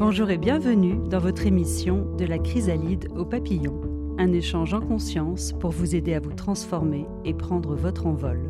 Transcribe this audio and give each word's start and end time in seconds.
Bonjour 0.00 0.30
et 0.30 0.38
bienvenue 0.38 0.96
dans 1.10 1.18
votre 1.18 1.44
émission 1.44 2.16
De 2.16 2.24
la 2.24 2.38
chrysalide 2.38 3.08
au 3.14 3.26
papillon, 3.26 4.14
un 4.16 4.32
échange 4.32 4.72
en 4.72 4.80
conscience 4.80 5.52
pour 5.60 5.72
vous 5.72 5.94
aider 5.94 6.14
à 6.14 6.20
vous 6.20 6.32
transformer 6.32 7.04
et 7.26 7.34
prendre 7.34 7.76
votre 7.76 8.06
envol. 8.06 8.40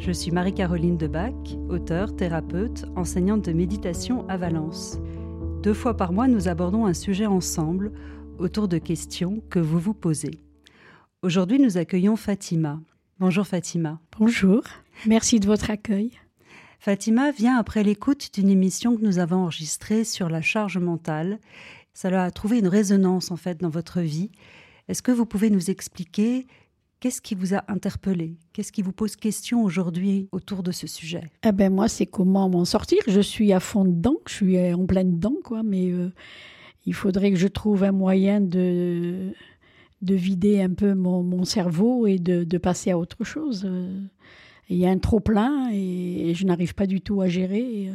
Je 0.00 0.10
suis 0.10 0.32
Marie-Caroline 0.32 0.96
Debac, 0.96 1.36
auteure, 1.68 2.16
thérapeute, 2.16 2.84
enseignante 2.96 3.44
de 3.44 3.52
méditation 3.52 4.28
à 4.28 4.36
Valence. 4.36 4.98
Deux 5.62 5.72
fois 5.72 5.96
par 5.96 6.12
mois, 6.12 6.26
nous 6.26 6.48
abordons 6.48 6.84
un 6.84 6.94
sujet 6.94 7.26
ensemble 7.26 7.92
autour 8.40 8.66
de 8.66 8.78
questions 8.78 9.40
que 9.50 9.60
vous 9.60 9.78
vous 9.78 9.94
posez. 9.94 10.40
Aujourd'hui, 11.22 11.60
nous 11.60 11.78
accueillons 11.78 12.16
Fatima. 12.16 12.80
Bonjour 13.20 13.46
Fatima. 13.46 14.00
Bonjour, 14.18 14.64
merci 15.06 15.38
de 15.38 15.46
votre 15.46 15.70
accueil. 15.70 16.10
Fatima 16.84 17.30
vient 17.30 17.58
après 17.58 17.84
l'écoute 17.84 18.30
d'une 18.34 18.48
émission 18.48 18.96
que 18.96 19.04
nous 19.04 19.20
avons 19.20 19.44
enregistrée 19.44 20.02
sur 20.02 20.28
la 20.28 20.42
charge 20.42 20.78
mentale. 20.78 21.38
Ça 21.94 22.08
a 22.08 22.28
trouvé 22.32 22.58
une 22.58 22.66
résonance 22.66 23.30
en 23.30 23.36
fait 23.36 23.60
dans 23.60 23.68
votre 23.68 24.00
vie. 24.00 24.32
Est-ce 24.88 25.00
que 25.00 25.12
vous 25.12 25.24
pouvez 25.24 25.48
nous 25.48 25.70
expliquer 25.70 26.44
qu'est-ce 26.98 27.22
qui 27.22 27.36
vous 27.36 27.54
a 27.54 27.62
interpellé? 27.68 28.36
Qu'est-ce 28.52 28.72
qui 28.72 28.82
vous 28.82 28.90
pose 28.90 29.14
question 29.14 29.62
aujourd'hui 29.62 30.28
autour 30.32 30.64
de 30.64 30.72
ce 30.72 30.88
sujet? 30.88 31.22
Eh 31.44 31.52
ben 31.52 31.72
moi, 31.72 31.86
c'est 31.86 32.06
comment 32.06 32.48
m'en 32.48 32.64
sortir. 32.64 32.98
Je 33.06 33.20
suis 33.20 33.52
à 33.52 33.60
fond 33.60 33.84
dedans, 33.84 34.16
je 34.26 34.34
suis 34.34 34.74
en 34.74 34.84
pleine 34.84 35.20
dedans, 35.20 35.36
quoi. 35.44 35.62
Mais 35.62 35.88
euh, 35.92 36.12
il 36.84 36.94
faudrait 36.94 37.30
que 37.30 37.38
je 37.38 37.46
trouve 37.46 37.84
un 37.84 37.92
moyen 37.92 38.40
de 38.40 39.30
de 40.00 40.16
vider 40.16 40.60
un 40.60 40.74
peu 40.74 40.94
mon, 40.94 41.44
cerveau 41.44 42.08
et 42.08 42.18
de, 42.18 42.42
de, 42.42 42.58
passer 42.58 42.90
à 42.90 42.98
autre 42.98 43.22
chose. 43.22 43.70
Euh, 44.70 44.74
il 44.74 44.78
y 44.78 44.86
a 44.86 44.90
un 44.90 44.98
trop 44.98 45.20
plein 45.20 45.70
et, 45.72 46.32
je 46.34 46.44
n'arrive 46.46 46.74
pas 46.74 46.86
du 46.86 47.00
tout 47.00 47.20
à 47.20 47.28
gérer. 47.28 47.88
Euh. 47.88 47.94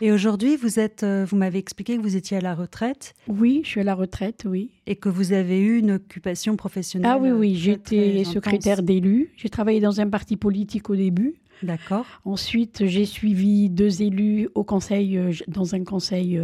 Et, 0.00 0.12
aujourd'hui, 0.12 0.56
vous 0.56 0.78
êtes, 0.78 1.02
euh, 1.02 1.24
vous 1.28 1.36
m'avez 1.36 1.58
expliqué 1.58 1.96
que 1.96 2.02
vous 2.02 2.16
étiez 2.16 2.36
à 2.36 2.40
la 2.40 2.54
retraite. 2.54 3.14
Oui, 3.28 3.60
je 3.64 3.68
suis 3.70 3.80
à 3.80 3.84
la 3.84 3.94
retraite, 3.94 4.44
oui. 4.46 4.70
Et 4.86 4.96
que 4.96 5.08
vous 5.08 5.32
avez 5.32 5.60
eu 5.60 5.78
une 5.78 5.92
occupation 5.92 6.56
professionnelle. 6.56 7.10
Ah 7.12 7.18
oui, 7.18 7.30
oui, 7.30 7.54
j'étais 7.54 8.24
secrétaire 8.24 8.82
d'élu. 8.82 9.32
J'ai 9.36 9.48
travaillé 9.48 9.80
dans 9.80 10.00
un 10.00 10.08
parti 10.08 10.36
politique 10.36 10.90
au 10.90 10.96
début. 10.96 11.34
D'accord. 11.62 12.06
Ensuite, 12.24 12.86
j'ai 12.86 13.06
suivi 13.06 13.70
deux 13.70 14.02
élus 14.02 14.48
au 14.54 14.64
conseil, 14.64 15.18
dans 15.46 15.74
un 15.74 15.84
conseil 15.84 16.38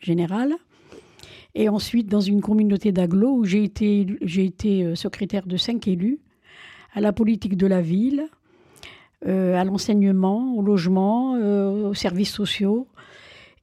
général. 0.00 0.54
Et 1.54 1.68
ensuite, 1.68 2.08
dans 2.08 2.20
une 2.20 2.40
communauté 2.40 2.90
d'agglo 2.90 3.36
où 3.36 3.44
j'ai 3.44 3.62
été, 3.62 4.06
j'ai 4.22 4.44
été 4.44 4.82
euh, 4.82 4.94
secrétaire 4.94 5.46
de 5.46 5.56
cinq 5.56 5.86
élus, 5.86 6.18
à 6.94 7.00
la 7.00 7.12
politique 7.12 7.56
de 7.56 7.66
la 7.66 7.80
ville, 7.80 8.26
euh, 9.26 9.54
à 9.54 9.64
l'enseignement, 9.64 10.54
au 10.54 10.62
logement, 10.62 11.36
euh, 11.36 11.90
aux 11.90 11.94
services 11.94 12.32
sociaux. 12.32 12.86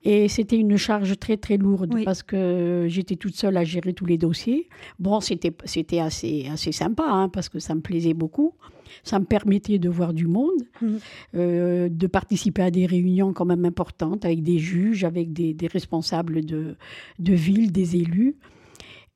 Et 0.03 0.27
c'était 0.27 0.57
une 0.57 0.77
charge 0.77 1.19
très 1.19 1.37
très 1.37 1.57
lourde 1.57 2.03
parce 2.03 2.23
que 2.23 2.87
j'étais 2.89 3.15
toute 3.15 3.35
seule 3.35 3.55
à 3.55 3.63
gérer 3.63 3.93
tous 3.93 4.07
les 4.07 4.17
dossiers. 4.17 4.67
Bon, 4.97 5.19
c'était 5.19 5.53
c'était 5.65 5.99
assez 5.99 6.47
assez 6.51 6.71
sympa 6.71 7.03
hein, 7.07 7.29
parce 7.29 7.49
que 7.49 7.59
ça 7.59 7.75
me 7.75 7.81
plaisait 7.81 8.15
beaucoup. 8.15 8.55
Ça 9.03 9.19
me 9.19 9.25
permettait 9.25 9.77
de 9.77 9.89
voir 9.89 10.13
du 10.13 10.27
monde, 10.27 10.63
mmh. 10.81 10.87
euh, 11.35 11.89
de 11.89 12.07
participer 12.07 12.63
à 12.63 12.71
des 12.71 12.85
réunions 12.85 13.31
quand 13.31 13.45
même 13.45 13.63
importantes 13.63 14.25
avec 14.25 14.43
des 14.43 14.57
juges, 14.57 15.03
avec 15.03 15.31
des, 15.31 15.53
des 15.53 15.67
responsables 15.67 16.43
de, 16.43 16.75
de 17.19 17.33
ville, 17.33 17.71
des 17.71 17.95
élus. 17.95 18.35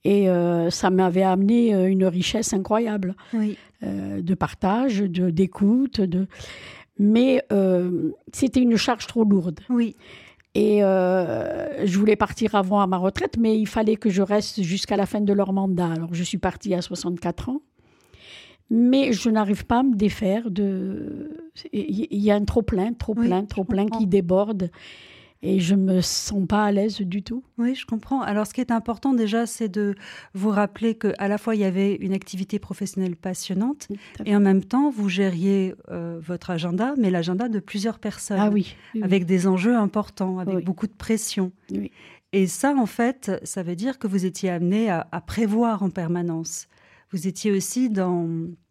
Et 0.05 0.29
euh, 0.29 0.69
ça 0.69 0.89
m'avait 0.89 1.23
amené 1.23 1.73
euh, 1.73 1.89
une 1.89 2.05
richesse 2.05 2.53
incroyable 2.53 3.15
oui. 3.33 3.57
de 3.81 4.33
partage, 4.33 4.99
de 4.99 5.29
d'écoute, 5.29 5.99
de. 5.99 6.27
Mais 6.97 7.43
c'était 8.31 8.61
une 8.61 8.77
charge 8.77 9.07
trop 9.07 9.25
lourde. 9.25 9.59
Oui. 9.69 9.95
Et 10.55 10.81
euh, 10.81 11.85
je 11.85 11.99
voulais 11.99 12.15
partir 12.15 12.55
avant 12.55 12.79
à 12.79 12.87
ma 12.87 12.97
retraite, 12.97 13.35
mais 13.37 13.59
il 13.59 13.67
fallait 13.67 13.97
que 13.97 14.09
je 14.09 14.21
reste 14.21 14.61
jusqu'à 14.63 14.95
la 14.95 15.05
fin 15.05 15.19
de 15.19 15.33
leur 15.33 15.51
mandat. 15.51 15.91
Alors 15.91 16.13
je 16.13 16.23
suis 16.23 16.37
partie 16.37 16.73
à 16.73 16.81
64 16.81 17.49
ans. 17.49 17.61
Mais 18.71 19.11
je 19.11 19.29
n'arrive 19.29 19.65
pas 19.65 19.79
à 19.79 19.83
me 19.83 19.95
défaire 19.95 20.49
de. 20.49 21.51
Il 21.71 22.07
y 22.17 22.31
a 22.31 22.35
un 22.35 22.45
trop 22.45 22.63
plein, 22.63 22.93
trop 22.93 23.13
plein, 23.13 23.45
trop 23.45 23.63
plein 23.63 23.85
qui 23.85 24.07
déborde 24.07 24.71
et 25.41 25.59
je 25.59 25.75
me 25.75 26.01
sens 26.01 26.47
pas 26.47 26.65
à 26.65 26.71
l'aise 26.71 27.01
du 27.01 27.21
tout. 27.21 27.43
Oui, 27.57 27.75
je 27.75 27.85
comprends. 27.85 28.21
Alors, 28.21 28.47
ce 28.47 28.53
qui 28.53 28.61
est 28.61 28.71
important 28.71 29.13
déjà, 29.13 29.45
c'est 29.45 29.69
de 29.69 29.95
vous 30.33 30.49
rappeler 30.49 30.95
que 30.95 31.13
à 31.17 31.27
la 31.27 31.37
fois 31.37 31.55
il 31.55 31.61
y 31.61 31.65
avait 31.65 31.95
une 31.95 32.13
activité 32.13 32.59
professionnelle 32.59 33.15
passionnante 33.15 33.87
et 34.25 34.35
en 34.35 34.39
même 34.39 34.63
temps 34.63 34.89
vous 34.89 35.09
gériez 35.09 35.75
euh, 35.91 36.19
votre 36.21 36.49
agenda, 36.49 36.93
mais 36.97 37.11
l'agenda 37.11 37.49
de 37.49 37.59
plusieurs 37.59 37.99
personnes. 37.99 38.39
Ah 38.39 38.49
oui. 38.49 38.75
avec 39.01 39.25
des 39.25 39.47
enjeux 39.47 39.75
importants, 39.75 40.39
avec 40.39 40.63
beaucoup 40.65 40.87
de 40.87 40.93
pression. 40.93 41.51
Et 42.31 42.47
ça, 42.47 42.73
en 42.75 42.85
fait, 42.85 43.31
ça 43.43 43.63
veut 43.63 43.75
dire 43.75 43.99
que 43.99 44.07
vous 44.07 44.25
étiez 44.25 44.49
amené 44.49 44.89
à 44.89 45.21
prévoir 45.25 45.83
en 45.83 45.89
permanence. 45.89 46.67
Vous 47.11 47.27
étiez 47.27 47.51
aussi 47.51 47.89
dans 47.89 48.27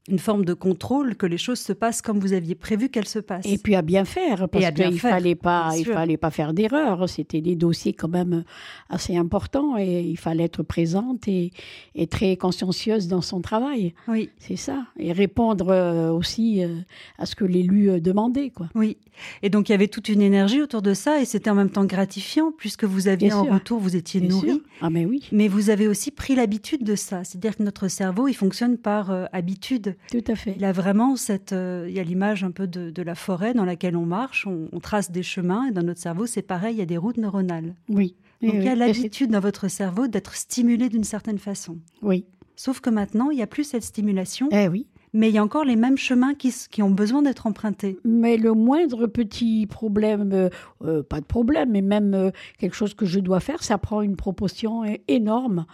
une 0.09 0.19
forme 0.19 0.45
de 0.45 0.53
contrôle 0.53 1.17
que 1.17 1.25
les 1.25 1.39
choses 1.39 1.61
se 1.61 1.73
passent 1.73 2.03
comme 2.03 2.19
vous 2.19 2.35
aviez 2.35 2.55
prévu 2.55 2.91
qu'elles 2.91 3.09
se 3.09 3.19
passent. 3.19 3.47
Et 3.47 3.57
puis 3.57 3.75
à 3.75 3.81
bien 3.81 4.05
faire, 4.05 4.49
parce 4.51 4.71
qu'il 4.71 4.91
ne 4.91 4.97
fallait 4.97 5.35
pas, 5.35 5.71
il 5.79 5.87
fallait 5.87 6.19
pas 6.19 6.31
faire 6.31 6.53
d'erreur. 6.53 7.09
C'était 7.09 7.41
des 7.41 7.57
dossiers 7.57 7.95
quand 7.95 8.09
même 8.09 8.45
assez 8.91 9.17
importants 9.17 9.79
et 9.79 10.03
il 10.03 10.19
fallait 10.19 10.45
être 10.45 10.63
présente 10.63 11.27
et, 11.27 11.53
et 11.95 12.07
très 12.07 12.37
consciencieuse 12.37 13.09
dans 13.09 13.23
son 13.23 13.41
travail. 13.41 13.95
Oui, 14.07 14.29
c'est 14.39 14.57
ça. 14.57 14.85
Et 14.99 15.13
répondre 15.13 15.71
euh, 15.71 16.11
aussi 16.11 16.63
euh, 16.63 16.81
à 17.19 17.25
ce 17.25 17.35
que 17.35 17.47
l'élu 17.47 17.89
euh, 17.89 18.01
demandait, 18.01 18.51
quoi. 18.51 18.69
Oui. 18.75 18.99
Et 19.43 19.49
donc 19.49 19.69
il 19.69 19.73
y 19.73 19.75
avait 19.75 19.89
toute 19.89 20.09
une 20.09 20.21
énergie 20.21 20.61
autour 20.61 20.83
de 20.83 20.93
ça 20.93 21.21
et 21.21 21.25
c'était 21.25 21.49
en 21.49 21.55
même 21.55 21.71
temps 21.71 21.85
gratifiant 21.85 22.53
puisque 22.53 22.85
vous 22.85 23.09
aviez 23.09 23.33
en 23.33 23.45
retour, 23.45 23.79
vous 23.81 23.97
étiez 23.97 24.21
nourri. 24.21 24.61
Ah 24.83 24.91
mais 24.91 25.07
oui. 25.07 25.29
Mais 25.33 25.49
vous 25.49 25.71
avez 25.71 25.89
aussi 25.89 26.11
pris 26.11 26.35
l'habitude 26.35 26.85
de 26.85 26.95
ça, 26.97 27.25
c'est-à-dire 27.25 27.57
que 27.57 27.63
notre 27.63 27.89
cerveau, 27.89 28.29
il 28.29 28.35
fonctionne 28.35 28.77
par 28.77 29.29
habitude. 29.33 29.94
Tout 30.11 30.25
à 30.27 30.35
fait. 30.35 30.55
Il 30.57 30.65
a 30.65 30.73
vraiment 30.73 31.17
cette, 31.17 31.53
euh, 31.53 31.87
il 31.89 31.95
y 31.95 32.01
a 32.01 32.05
l'image 32.05 32.45
un 32.45 32.51
peu 32.51 32.67
de, 32.67 33.03
la 33.03 33.15
forêt 33.15 33.55
dans 33.55 33.65
laquelle 33.65 33.97
on 33.97 34.07
marche, 34.07 34.47
on, 34.47 34.81
trace 34.81 35.11
des 35.11 35.23
chemins 35.23 35.67
et 35.67 35.73
dans 35.73 35.83
notre 35.83 36.01
cerveau 36.01 36.27
c'est 36.27 36.43
pareil, 36.43 36.77
il 36.77 36.79
y 36.79 36.83
a 36.83 36.87
des 36.87 36.97
routes 36.97 37.17
neuronales. 37.17 37.75
Oui. 37.89 38.17
Donc 38.43 38.55
il 38.55 38.65
y 38.65 38.69
a 38.69 38.75
l'habitude 38.75 39.31
dans 39.31 39.41
votre 39.41 39.69
cerveau 39.69 40.07
d'être 40.07 40.35
stimulé 40.35 40.89
d'une 40.89 41.05
certaine 41.05 41.39
façon. 41.39 41.79
Oui. 42.03 42.27
Sauf 42.57 42.81
que 42.81 42.91
maintenant 42.91 43.31
il 43.31 43.37
n'y 43.37 43.43
a 43.43 43.47
plus 43.47 43.65
cette 43.65 43.83
stimulation. 43.83 44.49
Eh 44.53 44.69
oui. 44.69 44.87
Mais 45.13 45.29
il 45.29 45.35
y 45.35 45.39
a 45.39 45.45
encore 45.45 45.65
les 45.65 45.77
mêmes 45.77 45.97
chemins 45.97 46.35
qui, 46.35 46.53
qui 46.71 46.83
ont 46.83 46.91
besoin 46.91 47.23
d'être 47.23 47.47
empruntés. 47.47 47.99
Mais 48.05 48.37
le 48.37 48.53
moindre 48.53 49.07
petit 49.07 49.67
problème, 49.69 50.33
euh, 50.33 50.49
euh, 50.83 51.03
pas 51.05 51.21
de 51.21 51.25
problème, 51.25 51.71
mais 51.71 51.83
même 51.83 52.33
quelque 52.59 52.75
chose 52.75 52.95
que 52.95 53.07
je 53.07 53.21
dois 53.21 53.39
faire, 53.39 53.63
ça 53.63 53.79
prend 53.79 54.03
une 54.03 54.17
proportion 54.17 54.83
énorme 55.07 55.67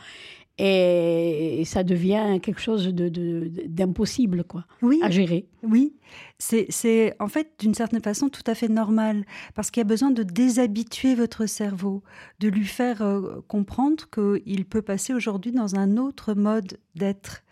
et 0.62 1.64
ça 1.64 1.82
devient 1.84 2.38
quelque 2.42 2.60
chose 2.60 2.86
d'impossible 2.88 4.38
de, 4.38 4.42
quoi, 4.42 4.66
oui, 4.82 5.00
à 5.02 5.10
gérer. 5.10 5.46
Oui, 5.62 5.94
c'est 6.38 7.14
en 7.18 7.28
fait 7.28 7.52
d'une 7.58 7.72
certaine 7.72 8.02
façon 8.02 8.28
tout 8.28 8.42
à 8.46 8.54
fait 8.54 8.68
normal 8.68 9.24
parce 9.54 9.70
qu'il 9.70 9.80
y 9.80 9.86
a 9.86 9.88
besoin 9.88 10.10
de 10.10 10.22
déshabituer 10.22 11.14
votre 11.14 11.46
cerveau, 11.46 12.02
de 12.40 12.48
lui 12.48 12.66
faire 12.66 13.00
euh, 13.00 13.40
comprendre 13.48 14.04
qu'il 14.10 14.66
peut 14.66 14.82
passer 14.82 15.14
aujourd'hui 15.14 15.52
dans 15.52 15.76
un 15.76 15.96
autre 15.96 16.34
mode 16.34 16.78
d'être. 16.94 17.42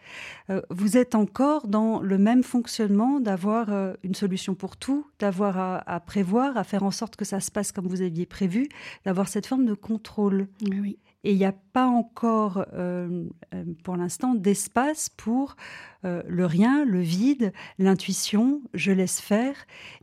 Euh, 0.50 0.60
vous 0.68 0.98
êtes 0.98 1.14
encore 1.14 1.66
dans 1.66 2.00
le 2.00 2.18
même 2.18 2.42
fonctionnement 2.42 3.20
d'avoir 3.20 3.72
euh, 3.72 3.94
une 4.02 4.14
solution 4.14 4.54
pour 4.54 4.76
tout, 4.76 5.06
d'avoir 5.18 5.56
à, 5.58 5.76
à, 5.90 6.00
prévoir, 6.00 6.58
à 6.58 6.64
faire 6.64 6.82
en 6.82 6.90
sorte 6.90 7.16
que 7.16 7.24
ça 7.24 7.40
se 7.40 7.50
passe 7.50 7.72
comme 7.72 7.86
vous 7.86 8.02
aviez 8.02 8.26
prévu, 8.26 8.68
d'avoir 9.06 9.28
cette 9.28 9.46
forme 9.46 9.64
de 9.64 9.74
contrôle. 9.74 10.46
Oui. 10.62 10.98
Et 11.24 11.32
il 11.32 11.38
n'y 11.38 11.44
a 11.44 11.54
pas 11.72 11.86
encore, 11.86 12.64
euh, 12.74 13.24
euh, 13.52 13.64
pour 13.82 13.96
l'instant, 13.96 14.34
d'espace 14.34 15.08
pour 15.08 15.56
euh, 16.04 16.22
le 16.28 16.46
rien, 16.46 16.84
le 16.84 17.00
vide, 17.00 17.52
l'intuition, 17.78 18.62
je 18.72 18.92
laisse 18.92 19.20
faire. 19.20 19.56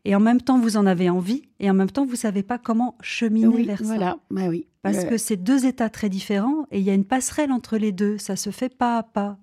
Et 0.03 0.13
en 0.13 0.19
même 0.19 0.41
temps, 0.41 0.59
vous 0.59 0.75
en 0.75 0.85
avez 0.85 1.09
envie, 1.09 1.43
et 1.61 1.69
en 1.69 1.73
même 1.73 1.89
temps, 1.89 2.03
vous 2.03 2.11
ne 2.11 2.17
savez 2.17 2.43
pas 2.43 2.57
comment 2.57 2.97
cheminer 3.01 3.63
vers 3.63 3.81
voilà. 3.81 4.11
ça. 4.11 4.17
Bah 4.29 4.47
oui. 4.49 4.67
Parce 4.81 5.05
que 5.05 5.17
c'est 5.17 5.37
deux 5.37 5.65
états 5.65 5.89
très 5.89 6.09
différents, 6.09 6.67
et 6.69 6.79
il 6.79 6.83
y 6.83 6.89
a 6.89 6.93
une 6.93 7.05
passerelle 7.05 7.51
entre 7.51 7.77
les 7.77 7.93
deux. 7.93 8.17
Ça 8.17 8.35
se 8.35 8.49
fait 8.49 8.69
pas 8.69 8.97
à 8.97 9.03
pas. 9.03 9.37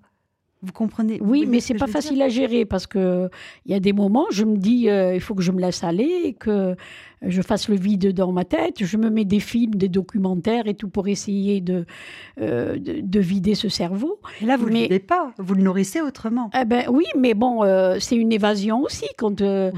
Vous 0.60 0.72
comprenez? 0.72 1.18
Oui, 1.20 1.46
mais 1.46 1.58
c'est 1.58 1.74
pas 1.74 1.88
facile 1.88 2.22
à 2.22 2.28
gérer 2.28 2.64
parce 2.64 2.86
que 2.86 3.28
il 3.66 3.72
y 3.72 3.74
a 3.74 3.80
des 3.80 3.92
moments, 3.92 4.26
je 4.30 4.44
me 4.44 4.56
dis, 4.56 4.88
il 4.88 5.20
faut 5.20 5.34
que 5.34 5.42
je 5.42 5.50
me 5.50 5.60
laisse 5.60 5.82
aller, 5.82 6.20
et 6.24 6.34
que 6.34 6.76
je 7.24 7.42
fasse 7.42 7.68
le 7.68 7.76
vide 7.76 8.12
dans 8.12 8.32
ma 8.32 8.44
tête, 8.44 8.84
je 8.84 8.96
me 8.96 9.10
mets 9.10 9.24
des 9.24 9.40
films, 9.40 9.74
des 9.74 9.88
documentaires 9.88 10.66
et 10.66 10.74
tout 10.74 10.88
pour 10.88 11.08
essayer 11.08 11.60
de, 11.60 11.86
euh, 12.40 12.76
de, 12.78 13.20
vider 13.20 13.54
ce 13.54 13.68
cerveau. 13.68 14.20
Et 14.40 14.46
là, 14.46 14.56
vous 14.56 14.68
ne 14.68 14.74
le 14.74 14.80
videz 14.80 14.98
pas, 14.98 15.32
vous 15.38 15.54
le 15.54 15.62
nourrissez 15.62 16.00
autrement. 16.00 16.50
Eh 16.60 16.64
ben, 16.64 16.84
oui, 16.90 17.04
mais 17.16 17.34
bon, 17.34 17.62
euh, 17.62 17.96
c'est 18.00 18.16
une 18.16 18.32
évasion 18.32 18.82
aussi, 18.82 19.06
quand 19.16 19.40
euh, 19.40 19.70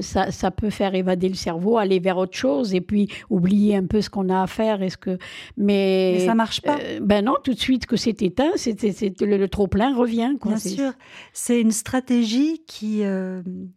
ça, 0.00 0.30
ça, 0.30 0.50
peut 0.50 0.70
faire 0.70 0.94
évader 0.94 1.28
le 1.28 1.34
cerveau, 1.34 1.78
aller 1.78 2.00
vers 2.00 2.18
autre 2.18 2.36
chose 2.36 2.74
et 2.74 2.80
puis 2.80 3.08
oublier 3.30 3.76
un 3.76 3.86
peu 3.86 4.00
ce 4.00 4.10
qu'on 4.10 4.28
a 4.28 4.42
à 4.42 4.46
faire. 4.46 4.82
Est-ce 4.82 4.96
que... 4.96 5.18
mais, 5.56 6.14
mais 6.18 6.26
ça 6.26 6.34
marche 6.34 6.60
pas. 6.60 6.78
ben 7.00 7.24
non, 7.24 7.34
tout 7.42 7.54
de 7.54 7.60
suite 7.60 7.86
que 7.86 7.96
c'est 7.96 8.22
éteint, 8.22 8.50
c'est, 8.56 8.74
le, 9.20 9.36
le 9.36 9.48
trop-plein 9.48 9.94
revient. 9.94 10.34
Quoi. 10.40 10.52
Bien 10.52 10.60
sûr, 10.60 10.92
c'est 11.32 11.60
une 11.60 11.72
stratégie 11.72 12.62
qui, 12.66 13.02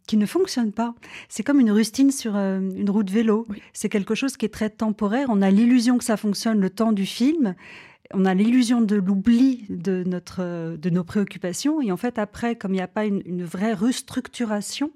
qui 0.06 0.16
ne 0.16 0.26
fonctionne 0.26 0.72
pas. 0.72 0.94
C'est 1.28 1.42
comme 1.42 1.60
une 1.60 1.70
rustine 1.70 2.10
sur 2.10 2.36
une 2.36 2.87
une 2.88 2.94
roue 2.94 3.02
de 3.02 3.12
vélo. 3.12 3.46
C'est 3.72 3.88
quelque 3.88 4.14
chose 4.14 4.36
qui 4.36 4.46
est 4.46 4.52
très 4.52 4.70
temporaire. 4.70 5.28
On 5.30 5.42
a 5.42 5.50
l'illusion 5.50 5.98
que 5.98 6.04
ça 6.04 6.16
fonctionne 6.16 6.58
le 6.58 6.70
temps 6.70 6.92
du 6.92 7.06
film. 7.06 7.54
On 8.14 8.24
a 8.24 8.32
l'illusion 8.32 8.80
de 8.80 8.96
l'oubli 8.96 9.66
de, 9.68 10.02
notre, 10.06 10.76
de 10.76 10.90
nos 10.90 11.04
préoccupations. 11.04 11.82
Et 11.82 11.92
en 11.92 11.98
fait, 11.98 12.18
après, 12.18 12.56
comme 12.56 12.72
il 12.72 12.76
n'y 12.76 12.82
a 12.82 12.88
pas 12.88 13.04
une, 13.04 13.44
vraie 13.44 13.74
restructuration 13.74 14.90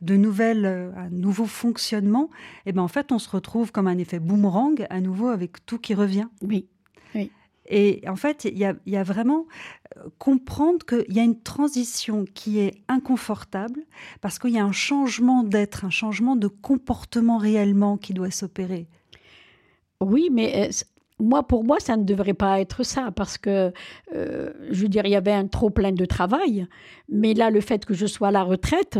de 0.00 0.16
nouvelles, 0.16 0.64
euh, 0.64 0.90
un 0.96 1.10
nouveau 1.10 1.44
fonctionnement, 1.44 2.30
et 2.64 2.70
eh 2.70 2.72
ben 2.72 2.82
en 2.82 2.88
fait, 2.88 3.12
on 3.12 3.18
se 3.18 3.28
retrouve 3.28 3.70
comme 3.70 3.86
un 3.86 3.98
effet 3.98 4.18
boomerang 4.18 4.86
à 4.88 5.00
nouveau 5.00 5.28
avec 5.28 5.64
tout 5.66 5.78
qui 5.78 5.94
revient. 5.94 6.26
Oui. 6.42 6.66
Et 7.66 8.02
en 8.06 8.16
fait, 8.16 8.44
il 8.44 8.58
y 8.58 8.96
a, 8.96 9.02
vraiment 9.02 9.46
comprendre 10.18 10.84
qu'il 10.84 11.14
y 11.14 11.20
a 11.20 11.22
une 11.22 11.40
transition 11.40 12.24
qui 12.34 12.58
est 12.58 12.82
inconfortable 12.88 13.80
parce 14.20 14.38
qu'il 14.38 14.50
y 14.50 14.58
a 14.58 14.64
un 14.64 14.72
changement 14.72 15.42
d'être, 15.42 15.84
un 15.84 15.90
changement 15.90 16.36
de 16.36 16.48
comportement 16.48 17.38
réellement 17.38 17.96
qui 17.96 18.14
doit 18.14 18.30
s'opérer. 18.30 18.86
Oui, 20.00 20.28
mais 20.32 20.68
euh, 20.68 20.72
moi, 21.20 21.46
pour 21.46 21.64
moi, 21.64 21.78
ça 21.80 21.96
ne 21.96 22.04
devrait 22.04 22.34
pas 22.34 22.60
être 22.60 22.82
ça, 22.82 23.10
parce 23.12 23.38
que, 23.38 23.72
euh, 24.14 24.50
je 24.70 24.82
veux 24.82 24.88
dire, 24.88 25.06
il 25.06 25.12
y 25.12 25.16
avait 25.16 25.32
un 25.32 25.46
trop 25.46 25.70
plein 25.70 25.92
de 25.92 26.04
travail, 26.04 26.66
mais 27.08 27.34
là, 27.34 27.50
le 27.50 27.60
fait 27.60 27.84
que 27.84 27.94
je 27.94 28.06
sois 28.06 28.28
à 28.28 28.32
la 28.32 28.42
retraite, 28.42 28.98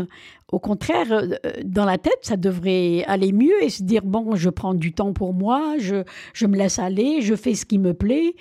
au 0.55 0.59
contraire, 0.59 1.11
euh, 1.11 1.35
dans 1.65 1.83
la 1.83 1.97
tête, 1.97 2.19
ça 2.21 2.37
devrait 2.37 3.03
aller 3.07 3.33
mieux 3.33 3.61
et 3.61 3.69
se 3.69 3.83
dire, 3.83 4.03
bon, 4.05 4.37
je 4.37 4.49
prends 4.49 4.73
du 4.73 4.93
temps 4.93 5.11
pour 5.11 5.33
moi, 5.33 5.75
je, 5.79 6.05
je 6.33 6.45
me 6.45 6.55
laisse 6.55 6.79
aller, 6.79 7.19
je 7.19 7.35
fais 7.35 7.55
ce 7.55 7.65
qui 7.65 7.77
me 7.77 7.93
plaît, 7.93 8.35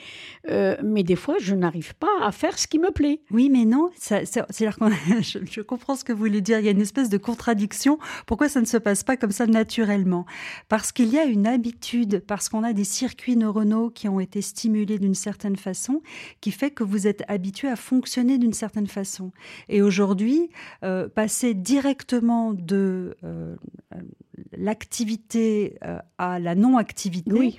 euh, 0.48 0.76
mais 0.84 1.02
des 1.02 1.16
fois, 1.16 1.34
je 1.40 1.56
n'arrive 1.56 1.96
pas 1.96 2.06
à 2.22 2.30
faire 2.30 2.56
ce 2.56 2.68
qui 2.68 2.78
me 2.78 2.92
plaît. 2.92 3.20
Oui, 3.32 3.50
mais 3.50 3.64
non, 3.64 3.90
c'est-à-dire 3.98 4.76
que 4.76 4.84
je, 5.22 5.40
je, 5.50 5.60
comprends 5.60 5.96
ce 5.96 6.04
que 6.04 6.12
vous 6.12 6.20
voulez 6.20 6.40
dire, 6.40 6.60
il 6.60 6.66
y 6.66 6.68
a 6.68 6.70
une 6.70 6.80
espèce 6.80 7.08
de 7.08 7.18
contradiction. 7.18 7.98
Pourquoi 8.26 8.48
ça 8.48 8.60
ne 8.60 8.66
se 8.66 8.76
passe 8.76 9.02
pas 9.02 9.16
comme 9.16 9.32
ça 9.32 9.48
naturellement? 9.48 10.24
Parce 10.68 10.92
qu'il 10.92 11.08
y 11.08 11.18
a 11.18 11.24
une 11.24 11.48
habitude, 11.48 12.22
parce 12.28 12.48
qu'on 12.48 12.62
a 12.62 12.72
des 12.72 12.84
circuits 12.84 13.36
neuronaux 13.36 13.90
qui 13.90 14.08
ont 14.08 14.20
été 14.20 14.40
stimulés 14.40 15.00
d'une 15.00 15.16
certaine 15.16 15.56
façon, 15.56 16.00
qui 16.40 16.52
fait 16.52 16.70
que 16.70 16.84
vous 16.84 17.08
êtes 17.08 17.24
habitué 17.26 17.66
à 17.66 17.74
fonctionner 17.74 18.38
d'une 18.38 18.52
certaine 18.52 18.86
façon. 18.86 19.32
Et 19.68 19.82
aujourd'hui, 19.82 20.48
euh, 20.84 21.08
passer 21.08 21.54
directement 21.54 22.03
de 22.06 23.16
euh, 23.24 23.56
l'activité 24.56 25.76
euh, 25.84 25.98
à 26.18 26.38
la 26.38 26.54
non-activité, 26.54 27.58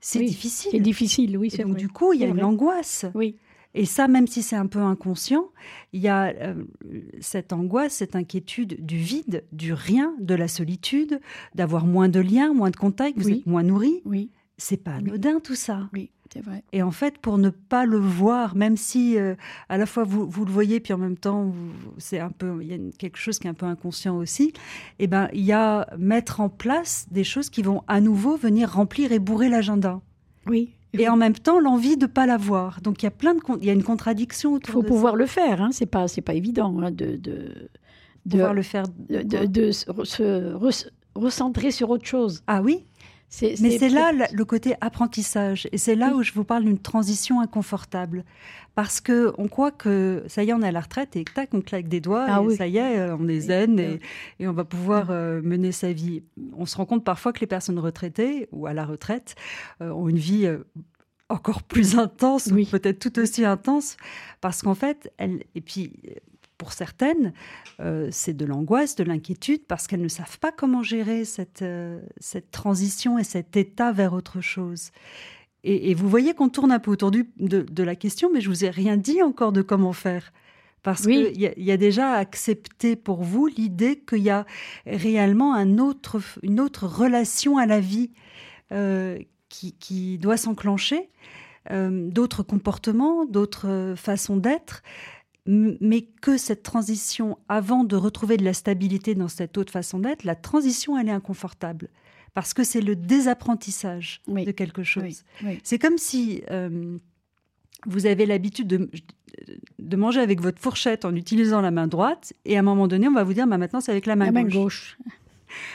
c'est 0.00 0.20
difficile. 0.20 0.70
C'est 0.72 0.80
difficile, 0.80 1.38
oui, 1.38 1.50
c'est 1.50 1.62
Donc 1.62 1.76
du 1.76 1.88
coup, 1.88 2.12
il 2.12 2.20
y 2.20 2.24
a 2.24 2.28
une 2.28 2.42
angoisse. 2.42 3.06
Oui. 3.14 3.36
Et 3.74 3.84
ça, 3.84 4.08
même 4.08 4.26
si 4.26 4.42
c'est 4.42 4.56
un 4.56 4.66
peu 4.66 4.80
inconscient, 4.80 5.50
il 5.92 6.00
y 6.00 6.08
a 6.08 6.34
cette 7.20 7.52
angoisse, 7.52 7.92
cette 7.92 8.16
inquiétude 8.16 8.84
du 8.84 8.96
vide, 8.96 9.44
du 9.52 9.72
rien, 9.72 10.14
de 10.20 10.34
la 10.34 10.48
solitude, 10.48 11.20
d'avoir 11.54 11.84
moins 11.84 12.08
de 12.08 12.18
liens, 12.18 12.54
moins 12.54 12.70
de 12.70 12.76
contacts, 12.76 13.18
vous 13.18 13.30
êtes 13.30 13.46
moins 13.46 13.62
nourri. 13.62 14.00
Oui. 14.04 14.30
C'est 14.56 14.82
pas 14.82 14.94
anodin 14.94 15.38
tout 15.38 15.54
ça. 15.54 15.88
Oui. 15.92 16.10
Vrai. 16.36 16.62
Et 16.72 16.82
en 16.82 16.90
fait, 16.90 17.18
pour 17.18 17.38
ne 17.38 17.50
pas 17.50 17.84
le 17.84 17.98
voir, 17.98 18.54
même 18.54 18.76
si 18.76 19.18
euh, 19.18 19.34
à 19.68 19.78
la 19.78 19.86
fois 19.86 20.04
vous, 20.04 20.28
vous, 20.28 20.44
le 20.44 20.52
voyez, 20.52 20.78
puis 20.78 20.92
en 20.92 20.98
même 20.98 21.16
temps, 21.16 21.52
c'est 21.96 22.20
un 22.20 22.30
peu, 22.30 22.58
il 22.60 22.68
y 22.68 22.74
a 22.74 22.78
quelque 22.98 23.18
chose 23.18 23.38
qui 23.38 23.46
est 23.46 23.50
un 23.50 23.54
peu 23.54 23.66
inconscient 23.66 24.16
aussi. 24.16 24.52
Eh 24.98 25.06
ben, 25.06 25.28
il 25.32 25.44
y 25.44 25.52
a 25.52 25.88
mettre 25.98 26.40
en 26.40 26.48
place 26.48 27.06
des 27.10 27.24
choses 27.24 27.50
qui 27.50 27.62
vont 27.62 27.82
à 27.88 28.00
nouveau 28.00 28.36
venir 28.36 28.72
remplir 28.72 29.12
et 29.12 29.18
bourrer 29.18 29.48
l'agenda. 29.48 30.00
Oui. 30.46 30.70
Et 30.94 31.08
en 31.08 31.16
même 31.16 31.34
temps, 31.34 31.60
l'envie 31.60 31.96
de 31.96 32.06
pas 32.06 32.26
l'avoir. 32.26 32.80
Donc 32.80 33.02
il 33.02 33.06
y 33.06 33.08
a 33.08 33.12
plein 33.12 33.34
de, 33.34 33.40
il 33.60 33.66
y 33.66 33.70
a 33.70 33.72
une 33.72 33.84
contradiction 33.84 34.54
autour. 34.54 34.70
Il 34.70 34.72
faut 34.72 34.82
pouvoir 34.82 35.16
le 35.16 35.26
faire. 35.26 35.60
Hein. 35.60 35.70
C'est 35.72 35.86
pas, 35.86 36.08
c'est 36.08 36.22
pas 36.22 36.34
évident 36.34 36.80
hein, 36.80 36.90
de, 36.90 37.16
de, 37.16 37.68
de, 38.26 38.30
pouvoir 38.30 38.54
le 38.54 38.62
faire. 38.62 38.84
De, 39.08 39.46
de, 39.46 39.70
se 39.70 40.54
recentrer 41.14 41.70
sur 41.70 41.90
autre 41.90 42.06
chose. 42.06 42.42
Ah 42.46 42.62
oui? 42.62 42.86
Mais 43.42 43.78
c'est 43.78 43.88
là 43.88 44.12
le 44.12 44.44
côté 44.44 44.74
apprentissage. 44.80 45.68
Et 45.72 45.78
c'est 45.78 45.94
là 45.94 46.14
où 46.14 46.22
je 46.22 46.32
vous 46.32 46.44
parle 46.44 46.64
d'une 46.64 46.78
transition 46.78 47.40
inconfortable. 47.40 48.24
Parce 48.74 49.00
que 49.00 49.32
on 49.38 49.48
croit 49.48 49.72
que 49.72 50.22
ça 50.28 50.44
y 50.44 50.50
est, 50.50 50.52
on 50.52 50.62
est 50.62 50.68
à 50.68 50.72
la 50.72 50.80
retraite 50.80 51.16
et 51.16 51.24
tac, 51.24 51.50
on 51.52 51.60
claque 51.60 51.88
des 51.88 52.00
doigts 52.00 52.26
ah 52.28 52.40
et 52.48 52.54
ça 52.54 52.68
y 52.68 52.76
est, 52.76 53.10
on 53.10 53.26
est 53.26 53.40
zen 53.40 53.80
et, 53.80 54.00
et 54.38 54.46
on 54.46 54.52
va 54.52 54.64
pouvoir 54.64 55.08
euh, 55.10 55.42
mener 55.42 55.72
sa 55.72 55.92
vie. 55.92 56.22
On 56.56 56.64
se 56.64 56.76
rend 56.76 56.86
compte 56.86 57.02
parfois 57.02 57.32
que 57.32 57.40
les 57.40 57.48
personnes 57.48 57.80
retraitées 57.80 58.48
ou 58.52 58.66
à 58.66 58.74
la 58.74 58.84
retraite 58.84 59.34
euh, 59.82 59.90
ont 59.90 60.08
une 60.08 60.18
vie 60.18 60.46
euh, 60.46 60.58
encore 61.28 61.62
plus 61.64 61.98
intense, 61.98 62.46
ou 62.46 62.64
peut-être 62.64 62.98
tout 62.98 63.18
aussi 63.18 63.44
intense, 63.44 63.96
parce 64.40 64.62
qu'en 64.62 64.74
fait, 64.74 65.12
elle, 65.18 65.42
et 65.54 65.60
puis 65.60 66.00
pour 66.58 66.72
certaines, 66.72 67.32
euh, 67.80 68.08
c'est 68.10 68.36
de 68.36 68.44
l'angoisse, 68.44 68.96
de 68.96 69.04
l'inquiétude, 69.04 69.62
parce 69.66 69.86
qu'elles 69.86 70.02
ne 70.02 70.08
savent 70.08 70.38
pas 70.40 70.52
comment 70.52 70.82
gérer 70.82 71.24
cette, 71.24 71.62
euh, 71.62 72.00
cette 72.18 72.50
transition 72.50 73.18
et 73.18 73.24
cet 73.24 73.56
état 73.56 73.92
vers 73.92 74.12
autre 74.12 74.40
chose. 74.40 74.90
Et, 75.64 75.94
vous 75.94 76.08
voyez 76.08 76.34
qu'on 76.34 76.48
tourne 76.48 76.70
un 76.70 76.78
peu 76.78 76.90
autour 76.90 77.10
du, 77.10 77.30
de, 77.36 77.82
la 77.82 77.96
question, 77.96 78.30
mais 78.32 78.40
je 78.40 78.48
vous 78.48 78.64
ai 78.64 78.70
rien 78.70 78.96
dit 78.96 79.22
encore 79.22 79.52
de 79.52 79.60
comment 79.60 79.92
faire. 79.92 80.32
Parce 80.82 81.02
qu'il 81.02 81.36
y, 81.36 81.52
y, 81.56 81.72
a 81.72 81.76
déjà 81.76 82.12
accepté 82.12 82.94
pour 82.94 83.22
vous 83.22 83.48
l'idée 83.48 83.98
qu'il 83.98 84.22
y 84.22 84.30
a 84.30 84.46
réellement 84.86 85.54
un 85.54 85.78
autre, 85.78 86.20
une 86.42 86.60
autre 86.60 86.86
relation 86.86 87.58
à 87.58 87.66
la 87.66 87.80
vie 87.80 88.12
euh, 88.70 89.18
qui, 89.48 89.72
qui, 89.72 90.16
doit 90.18 90.36
s'enclencher, 90.36 91.10
d'autres 91.70 92.42
comportements, 92.42 93.26
d'autres 93.26 93.92
façons 93.94 94.38
d'être 94.38 94.82
mais 95.50 96.02
que 96.02 96.36
cette 96.36 96.62
transition, 96.62 97.38
avant 97.48 97.82
de 97.82 97.96
retrouver 97.96 98.36
de 98.36 98.44
la 98.44 98.52
stabilité 98.52 99.14
dans 99.14 99.28
cette 99.28 99.56
autre 99.56 99.72
façon 99.72 99.98
d'être, 99.98 100.24
la 100.24 100.34
transition, 100.34 100.98
elle 100.98 101.08
est 101.08 101.12
inconfortable. 101.12 101.88
Parce 102.34 102.52
que 102.52 102.64
c'est 102.64 102.82
le 102.82 102.94
désapprentissage 102.94 104.20
de 104.28 104.50
quelque 104.50 104.82
chose. 104.82 105.24
C'est 105.62 105.78
comme 105.78 105.96
si 105.96 106.42
euh, 106.50 106.98
vous 107.86 108.04
avez 108.04 108.26
l'habitude 108.26 108.68
de, 108.68 108.90
de, 109.78 109.96
manger 109.96 110.20
avec 110.20 110.42
votre 110.42 110.60
fourchette 110.60 111.06
en 111.06 111.14
utilisant 111.14 111.62
la 111.62 111.70
main 111.70 111.86
droite, 111.86 112.34
et 112.44 112.56
à 112.56 112.60
un 112.60 112.62
moment 112.62 112.86
donné, 112.86 113.08
on 113.08 113.14
va 113.14 113.24
vous 113.24 113.32
dire, 113.32 113.46
bah, 113.46 113.56
maintenant 113.56 113.80
c'est 113.80 113.92
avec 113.92 114.04
la 114.04 114.16
main 114.16 114.30
gauche. 114.44 114.98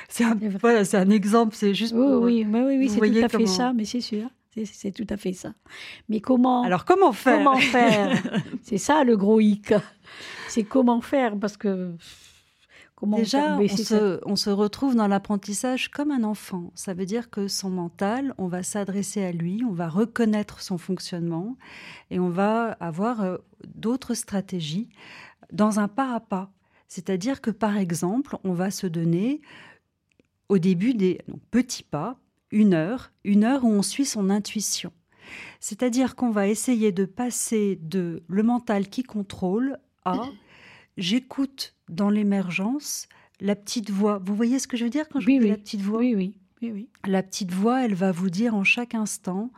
C'est 0.07 0.23
un, 0.23 0.37
voilà, 0.61 0.83
un, 0.93 1.09
exemple, 1.09 1.55
c'est 1.55 1.73
juste 1.73 1.95
pour... 1.95 2.21
Oui, 2.21 2.45
oui, 2.47 2.61
oui, 2.61 2.77
oui 2.77 2.89
c'est 2.89 2.99
tout 2.99 3.25
à 3.25 3.27
fait 3.27 3.47
ça, 3.47 3.73
mais 3.73 3.85
c'est 3.85 4.01
sûr. 4.01 4.29
C'est 4.65 4.91
tout 4.91 5.07
à 5.09 5.17
fait 5.17 5.33
ça. 5.33 5.53
Mais 6.09 6.19
comment 6.19 6.63
Alors 6.63 6.85
comment 6.85 7.11
faire? 7.11 7.37
Comment 7.37 7.57
faire? 7.57 8.21
C'est 8.61 8.77
ça 8.77 9.03
le 9.03 9.17
gros 9.17 9.39
hic. 9.39 9.73
C'est 10.47 10.63
comment 10.63 11.01
faire 11.01 11.37
parce 11.37 11.57
que 11.57 11.95
comment 12.95 13.17
déjà 13.17 13.57
on 13.57 13.67
se, 13.67 14.19
on 14.25 14.35
se, 14.35 14.49
retrouve 14.49 14.95
dans 14.95 15.07
l'apprentissage 15.07 15.89
comme 15.89 16.11
un 16.11 16.23
enfant. 16.23 16.71
Ça 16.75 16.93
veut 16.93 17.05
dire 17.05 17.29
que 17.29 17.47
son 17.47 17.69
mental, 17.69 18.33
on 18.37 18.47
va 18.47 18.61
s'adresser 18.61 19.23
à 19.23 19.31
lui, 19.31 19.63
on 19.67 19.73
va 19.73 19.89
reconnaître 19.89 20.61
son 20.61 20.77
fonctionnement 20.77 21.57
et 22.11 22.19
on 22.19 22.29
va 22.29 22.73
avoir 22.79 23.21
euh, 23.21 23.37
d'autres 23.75 24.13
stratégies 24.13 24.89
dans 25.51 25.79
un 25.79 25.87
pas 25.87 26.13
à 26.13 26.19
pas. 26.19 26.51
C'est-à-dire 26.87 27.41
que 27.41 27.49
par 27.49 27.77
exemple, 27.77 28.37
on 28.43 28.53
va 28.53 28.69
se 28.69 28.85
donner 28.85 29.41
au 30.49 30.59
début 30.59 30.93
des 30.93 31.21
petits 31.49 31.83
pas 31.83 32.19
une 32.53 32.73
heure, 32.73 33.11
une 33.25 33.43
heure 33.43 33.65
où 33.65 33.69
on 33.69 33.81
suit 33.81 34.05
son 34.05 34.29
intuition. 34.29 34.93
C'est-à-dire 35.59 36.15
qu'on 36.15 36.29
va 36.29 36.47
essayer 36.47 36.91
de 36.91 37.05
passer 37.05 37.79
de 37.81 38.23
le 38.27 38.43
mental 38.43 38.87
qui 38.87 39.03
contrôle 39.03 39.79
à 40.05 40.21
j'écoute 40.97 41.75
dans 41.89 42.09
l'émergence 42.09 43.07
la 43.41 43.55
petite 43.55 43.89
voix. 43.89 44.21
Vous 44.23 44.35
voyez 44.35 44.59
ce 44.59 44.67
que 44.67 44.77
je 44.77 44.83
veux 44.83 44.89
dire 44.89 45.09
quand 45.09 45.19
je 45.19 45.25
dis 45.25 45.39
la 45.39 45.57
petite 45.57 45.81
voix 45.81 45.99
oui, 45.99 46.13
oui, 46.15 46.37
oui, 46.61 46.71
oui. 46.71 46.89
La 47.05 47.23
petite 47.23 47.51
voix, 47.51 47.83
elle 47.83 47.95
va 47.95 48.11
vous 48.11 48.29
dire 48.29 48.55
en 48.55 48.63
chaque 48.63 48.95
instant 48.95 49.51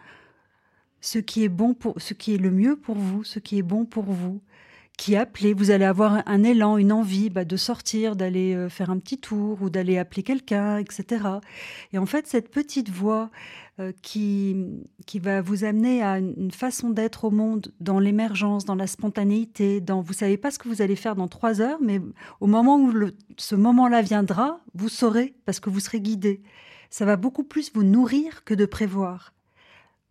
ce 1.02 1.20
qui 1.20 1.44
est 1.44 1.50
bon 1.50 1.74
pour 1.74 2.02
ce 2.02 2.14
qui 2.14 2.34
est 2.34 2.40
le 2.40 2.50
mieux 2.50 2.78
pour 2.78 2.96
vous, 2.96 3.24
ce 3.24 3.40
qui 3.40 3.58
est 3.58 3.64
bon 3.64 3.86
pour 3.86 4.06
vous 4.06 4.42
qui 4.98 5.16
appelez, 5.16 5.54
vous 5.54 5.72
allez 5.72 5.86
avoir 5.86 6.24
un 6.26 6.44
élan, 6.44 6.78
une 6.78 6.92
envie 6.92 7.30
bah, 7.30 7.46
de 7.46 7.58
sortir, 7.58 8.16
d'aller 8.16 8.56
euh, 8.56 8.70
faire 8.70 8.90
un 8.90 9.00
petit 9.00 9.18
tour 9.18 9.62
ou 9.62 9.70
d'aller 9.70 9.98
appeler 9.98 10.24
quelqu'un, 10.24 10.78
etc. 10.78 11.26
Et 11.94 11.98
en 11.98 12.06
fait, 12.06 12.28
cette 12.28 12.50
petite 12.50 12.90
voix 12.90 13.30
euh, 13.80 13.92
qui, 14.02 14.56
qui 15.06 15.20
va 15.20 15.42
vous 15.42 15.66
amener 15.66 16.02
à 16.02 16.20
une 16.20 16.52
façon 16.52 16.90
d'être 16.90 17.26
au 17.26 17.32
monde, 17.32 17.74
dans 17.80 18.00
l'émergence, 18.00 18.64
dans 18.64 18.76
la 18.76 18.88
spontanéité, 18.88 19.82
dans 19.82 20.02
vous 20.02 20.14
savez 20.14 20.38
pas 20.38 20.50
ce 20.50 20.60
que 20.60 20.70
vous 20.70 20.82
allez 20.82 20.96
faire 20.96 21.16
dans 21.16 21.28
trois 21.28 21.62
heures, 21.62 21.80
mais 21.82 22.00
au 22.40 22.48
moment 22.48 22.78
où 22.78 22.94
ce 23.38 23.56
moment-là 23.56 24.02
viendra, 24.02 24.62
vous 24.74 24.90
saurez 24.90 25.36
parce 25.46 25.60
que 25.60 25.70
vous 25.70 25.82
serez 25.82 26.00
guidé. 26.00 26.42
Ça 26.90 27.04
va 27.04 27.18
beaucoup 27.18 27.44
plus 27.44 27.72
vous 27.74 27.84
nourrir 27.84 28.46
que 28.46 28.54
de 28.54 28.66
prévoir. 28.66 29.34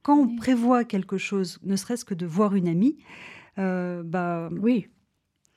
Quand 0.02 0.18
on 0.18 0.36
prévoit 0.36 0.84
quelque 0.84 1.16
chose, 1.16 1.58
ne 1.62 1.76
serait-ce 1.76 2.04
que 2.04 2.12
de 2.12 2.26
voir 2.26 2.54
une 2.54 2.68
amie, 2.68 2.98
euh, 3.58 4.02
bah, 4.02 4.48
oui. 4.52 4.88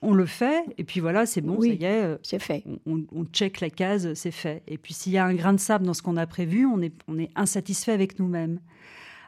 On 0.04 0.14
le 0.14 0.28
fait, 0.28 0.64
et 0.78 0.84
puis 0.84 1.00
voilà, 1.00 1.26
c'est 1.26 1.42
bon, 1.42 1.60
ça 1.60 1.68
y 1.68 1.84
est. 1.84 2.04
Euh, 2.04 2.18
c'est 2.22 2.38
fait. 2.38 2.64
On, 2.86 3.26
check 3.34 3.62
la 3.62 3.72
case, 3.72 4.14
c'est 4.14 4.32
fait. 4.32 4.62
Et 4.68 4.78
puis 4.78 4.94
s'il 4.94 5.12
y 5.12 5.18
a 5.18 5.26
un 5.26 5.34
grain 5.34 5.54
de 5.54 5.60
sable 5.60 5.88
dans 5.88 5.96
ce 5.96 6.04
qu'on 6.04 6.18
a 6.18 6.28
prévu, 6.28 6.68
on 6.68 6.82
est, 6.82 6.94
on 7.08 7.18
est 7.18 7.32
insatisfait 7.36 7.94
avec 7.94 8.20
nous-mêmes. 8.20 8.60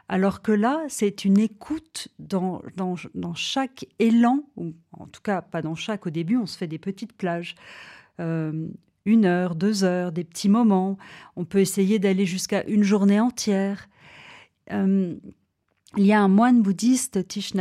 Alors 0.08 0.42
que 0.42 0.52
là, 0.52 0.84
c'est 0.88 1.24
une 1.24 1.40
écoute 1.40 2.08
dans, 2.20 2.62
dans, 2.76 2.94
dans, 3.14 3.34
chaque 3.34 3.84
élan, 3.98 4.44
ou 4.56 4.72
en 4.92 5.06
tout 5.06 5.22
cas 5.22 5.42
pas 5.42 5.60
dans 5.60 5.74
chaque, 5.74 6.06
au 6.06 6.10
début 6.10 6.36
on 6.36 6.46
se 6.46 6.56
fait 6.56 6.68
des 6.68 6.78
petites 6.78 7.14
plages. 7.14 7.56
Euh, 8.20 8.68
une 9.06 9.24
heure, 9.24 9.54
deux 9.54 9.84
heures, 9.84 10.12
des 10.12 10.24
petits 10.24 10.48
moments. 10.48 10.98
On 11.36 11.44
peut 11.44 11.60
essayer 11.60 11.98
d'aller 11.98 12.26
jusqu'à 12.26 12.64
une 12.66 12.82
journée 12.82 13.20
entière. 13.20 13.88
Euh, 14.72 15.14
il 15.96 16.06
y 16.06 16.12
a 16.12 16.20
un 16.20 16.28
moine 16.28 16.62
bouddhiste, 16.62 17.26
Thich 17.26 17.54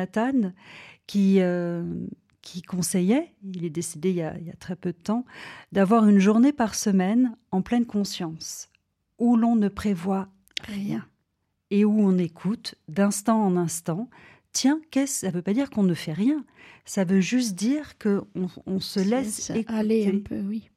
qui, 1.09 1.41
euh, 1.41 1.83
qui 2.43 2.61
conseillait, 2.61 3.33
il 3.43 3.65
est 3.65 3.71
décédé 3.71 4.11
il 4.11 4.17
y, 4.17 4.21
a, 4.21 4.35
très 4.59 4.75
peu 4.75 4.91
de 4.91 4.97
temps, 4.97 5.25
d'avoir 5.71 6.07
une 6.07 6.19
journée 6.19 6.53
par 6.53 6.75
semaine 6.75 7.35
en 7.49 7.63
pleine 7.63 7.87
conscience, 7.87 8.69
où 9.17 9.35
l'on 9.35 9.55
ne 9.55 9.69
prévoit 9.69 10.29
rien 10.61 11.03
et 11.71 11.83
où 11.83 11.99
on 11.99 12.19
écoute 12.19 12.75
d'instant 12.87 13.43
en 13.43 13.57
instant. 13.57 14.07
Tiens, 14.51 14.79
qu'est-ce 14.91 15.21
Ça 15.21 15.27
ne 15.29 15.31
veut 15.31 15.41
pas 15.41 15.53
dire 15.53 15.71
qu'on 15.71 15.81
ne 15.81 15.95
fait 15.95 16.13
rien. 16.13 16.45
Ça 16.85 17.05
veut 17.05 17.21
juste 17.21 17.55
dire 17.55 17.97
que 17.97 18.21
on, 18.67 18.79
se 18.79 18.99
laisse 18.99 19.51
aller 19.65 20.11
un 20.13 20.19
peu, 20.19 20.41
oui. 20.41 20.69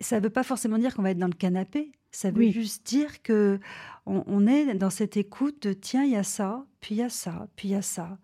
Ça 0.00 0.18
ne 0.18 0.24
veut 0.24 0.30
pas 0.30 0.42
forcément 0.42 0.78
dire 0.78 0.96
qu'on 0.96 1.02
va 1.02 1.12
être 1.12 1.18
dans 1.18 1.28
le 1.28 1.34
canapé. 1.34 1.92
Ça 2.12 2.30
veut 2.30 2.50
juste 2.50 2.86
dire 2.86 3.22
que 3.22 3.60
on, 4.06 4.46
est 4.46 4.74
dans 4.74 4.90
cette 4.90 5.16
écoute 5.16 5.68
de 5.68 5.72
tiens, 5.72 6.04
il 6.04 6.12
y 6.12 6.16
a 6.16 6.24
ça, 6.24 6.64
puis 6.80 6.96
il 6.96 6.98
y 6.98 7.02
a 7.02 7.08
ça, 7.08 7.46
puis 7.54 7.68
il 7.68 7.72
y 7.72 7.74
a 7.76 7.82
ça. 7.82 8.18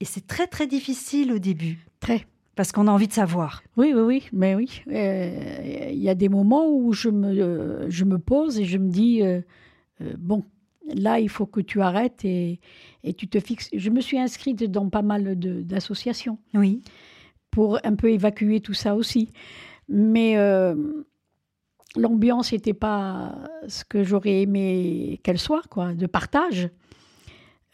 Et 0.00 0.04
c'est 0.04 0.26
très 0.26 0.46
très 0.46 0.66
difficile 0.66 1.32
au 1.32 1.38
début. 1.38 1.86
Très. 2.00 2.26
Parce 2.54 2.72
qu'on 2.72 2.86
a 2.86 2.90
envie 2.90 3.08
de 3.08 3.12
savoir. 3.12 3.62
Oui, 3.76 3.92
oui, 3.94 4.00
oui, 4.02 4.28
mais 4.32 4.54
oui. 4.54 4.82
Euh, 4.88 5.90
il 5.92 5.98
y 5.98 6.08
a 6.08 6.14
des 6.14 6.28
moments 6.28 6.70
où 6.70 6.92
je 6.92 7.08
me, 7.08 7.28
euh, 7.28 7.90
je 7.90 8.04
me 8.04 8.18
pose 8.18 8.58
et 8.58 8.64
je 8.64 8.78
me 8.78 8.88
dis, 8.88 9.22
euh, 9.22 9.40
bon, 10.18 10.44
là, 10.94 11.18
il 11.18 11.28
faut 11.28 11.46
que 11.46 11.60
tu 11.60 11.80
arrêtes 11.80 12.24
et, 12.24 12.60
et, 13.04 13.14
tu 13.14 13.28
te 13.28 13.40
fixes. 13.40 13.68
Je 13.74 13.90
me 13.90 14.00
suis 14.00 14.18
inscrite 14.18 14.62
dans 14.64 14.88
pas 14.88 15.02
mal 15.02 15.38
d'associations. 15.38 16.38
Oui. 16.54 16.82
Pour 17.50 17.78
un 17.84 17.94
peu 17.94 18.10
évacuer 18.10 18.60
tout 18.60 18.74
ça 18.74 18.94
aussi. 18.94 19.30
Mais 19.88 20.36
l'ambiance 21.96 22.52
n'était 22.52 22.74
pas 22.74 23.34
ce 23.68 23.84
que 23.84 24.04
j'aurais 24.04 24.42
aimé 24.42 25.20
qu'elle 25.22 25.38
soit, 25.38 25.62
quoi, 25.70 25.94
de 25.94 26.06
partage. 26.06 26.70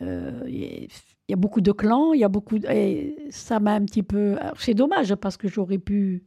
Euh, 0.01 0.43
il 0.47 0.89
y 1.29 1.33
a 1.33 1.37
beaucoup 1.37 1.61
de 1.61 1.73
clans, 1.73 2.13
il 2.13 2.21
y 2.21 2.25
a 2.25 2.29
beaucoup. 2.29 2.57
Et 2.69 3.17
ça 3.31 3.61
m'a 3.61 3.73
un 3.73 3.85
petit 3.85 4.03
peu. 4.03 4.37
C'est 4.59 4.75
dommage 4.75 5.15
parce 5.17 5.37
que 5.37 5.49
j'aurais 5.49 5.79
pu 5.79 6.25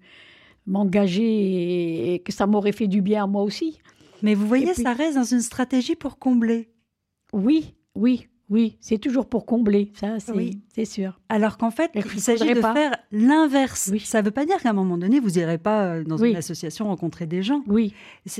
m'engager 0.65 2.13
et 2.13 2.19
que 2.19 2.31
ça 2.31 2.47
m'aurait 2.47 2.71
fait 2.71 2.87
du 2.87 3.01
bien 3.01 3.23
à 3.23 3.27
moi 3.27 3.43
aussi. 3.43 3.79
Mais 4.21 4.33
vous 4.33 4.47
voyez, 4.47 4.73
ça 4.73 4.93
reste 4.93 5.15
dans 5.15 5.23
une 5.23 5.41
stratégie 5.41 5.95
pour 5.95 6.17
combler. 6.17 6.71
Oui, 7.33 7.75
oui. 7.95 8.27
Oui, 8.49 8.77
c'est 8.79 8.99
toujours 8.99 9.27
pour 9.27 9.45
combler, 9.47 9.91
ça, 9.95 10.17
c'est 10.19 10.85
sûr. 10.85 11.19
Alors 11.29 11.57
qu'en 11.57 11.71
fait, 11.71 11.89
il 11.95 12.21
s'agit 12.21 12.53
de 12.53 12.61
faire 12.61 12.95
l'inverse. 13.11 13.91
Ça 14.03 14.21
ne 14.21 14.25
veut 14.25 14.31
pas 14.31 14.45
dire 14.45 14.57
qu'à 14.61 14.69
un 14.69 14.73
moment 14.73 14.97
donné, 14.99 15.19
vous 15.19 15.31
n'irez 15.31 15.57
pas 15.57 15.85
euh, 15.85 16.03
dans 16.03 16.17
une 16.17 16.35
association 16.35 16.85
rencontrer 16.85 17.25
des 17.25 17.41
gens. 17.41 17.63
Oui. 17.65 17.93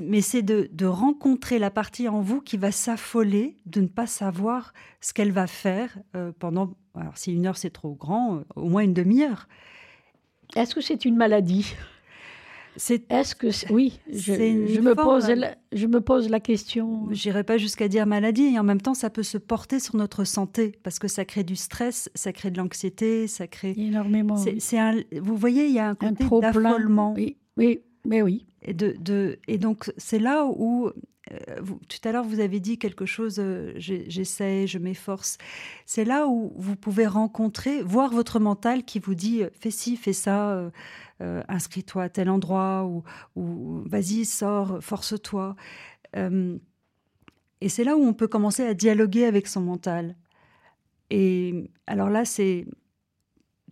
Mais 0.04 0.22
c'est 0.22 0.44
de, 0.44 0.86
rencontrer 0.86 1.58
la 1.58 1.72
partie 1.72 2.08
en 2.08 2.22
vous 2.22 2.40
qui 2.40 2.58
va 2.58 2.72
s'affoler 2.72 3.58
de 3.66 3.82
ne 3.82 3.88
pas 3.88 4.06
savoir 4.06 4.74
ce 5.02 5.14
qu'elle 5.14 5.32
va 5.32 5.48
faire 5.48 5.98
euh, 6.16 6.32
pendant. 6.38 6.76
Alors, 6.94 7.18
si 7.18 7.34
une 7.34 7.48
heure 7.48 7.58
c'est 7.58 7.72
trop 7.72 7.94
grand, 7.96 8.38
euh, 8.38 8.42
au 8.56 8.70
moins 8.70 8.84
une 8.84 8.94
demi-heure. 8.94 9.48
Est-ce 10.56 10.76
que 10.76 10.82
c'est 10.82 11.06
une 11.06 11.16
maladie? 11.16 11.74
Est-ce 12.76 13.36
que 13.36 13.48
oui, 13.72 14.00
je, 14.12 14.80
me 14.80 14.96
pose 14.96 15.30
la, 15.30 15.56
je 15.72 15.88
me 15.88 16.02
pose 16.02 16.30
la 16.30 16.40
question. 16.40 17.08
J'irai 17.12 17.44
pas 17.44 17.58
jusqu'à 17.58 17.88
dire 17.88 18.06
maladie 18.06 18.54
et 18.54 18.60
en 18.60 18.64
même 18.64 18.82
temps 18.82 18.94
ça 18.94 19.10
peut 19.10 19.24
se 19.24 19.38
porter 19.38 19.80
sur 19.80 19.96
notre 19.96 20.24
santé 20.24 20.78
parce 20.84 21.00
que 21.00 21.08
ça 21.08 21.26
crée 21.26 21.44
du 21.44 21.56
stress, 21.56 22.10
ça 22.16 22.34
crée 22.34 22.52
de 22.52 22.58
l'anxiété, 22.58 23.28
ça 23.28 23.48
crée 23.48 23.74
énormément. 23.78 24.38
C'est 24.38 24.78
un, 24.78 24.96
vous 25.20 25.36
voyez, 25.36 25.68
il 25.68 25.74
y 25.74 25.80
a 25.80 25.90
un 25.90 25.96
côté 25.96 26.26
d'affolement. 26.42 27.14
Oui, 27.16 27.38
oui, 27.58 27.82
mais 28.06 28.22
oui. 28.22 28.46
Et 28.62 28.74
donc 29.58 29.92
c'est 29.98 30.20
là 30.20 30.46
où 30.46 30.92
euh, 31.32 31.62
tout 31.88 32.08
à 32.08 32.12
l'heure, 32.12 32.24
vous 32.24 32.40
avez 32.40 32.60
dit 32.60 32.78
quelque 32.78 33.06
chose, 33.06 33.40
euh, 33.40 33.74
j'essaie, 33.78 34.68
je 34.68 34.78
m'efforce. 34.78 35.38
C'est 35.86 36.06
là 36.06 36.28
où 36.28 36.54
vous 36.56 36.76
pouvez 36.76 37.08
rencontrer, 37.08 37.82
voir 37.82 38.12
votre 38.12 38.40
mental 38.40 38.84
qui 38.84 39.00
vous 39.00 39.16
dit 39.16 39.44
fais 39.60 39.72
ci, 39.72 39.98
fais 39.98 40.14
ça, 40.14 40.72
euh, 41.22 41.44
inscris-toi 41.48 42.04
à 42.04 42.10
tel 42.10 42.30
endroit, 42.30 42.86
ou, 43.36 43.84
vas-y, 43.86 44.26
sors, 44.26 44.84
force-toi. 44.84 45.56
et 47.62 47.70
c'est 47.70 47.84
là 47.84 47.98
où 47.98 48.02
on 48.04 48.14
peut 48.14 48.28
commencer 48.28 48.64
à 48.64 48.74
dialoguer 48.74 49.26
avec 49.26 49.48
son 49.48 49.62
mental. 49.62 50.16
Et 51.10 51.72
alors 51.88 52.10
là, 52.10 52.26
c'est 52.26 52.66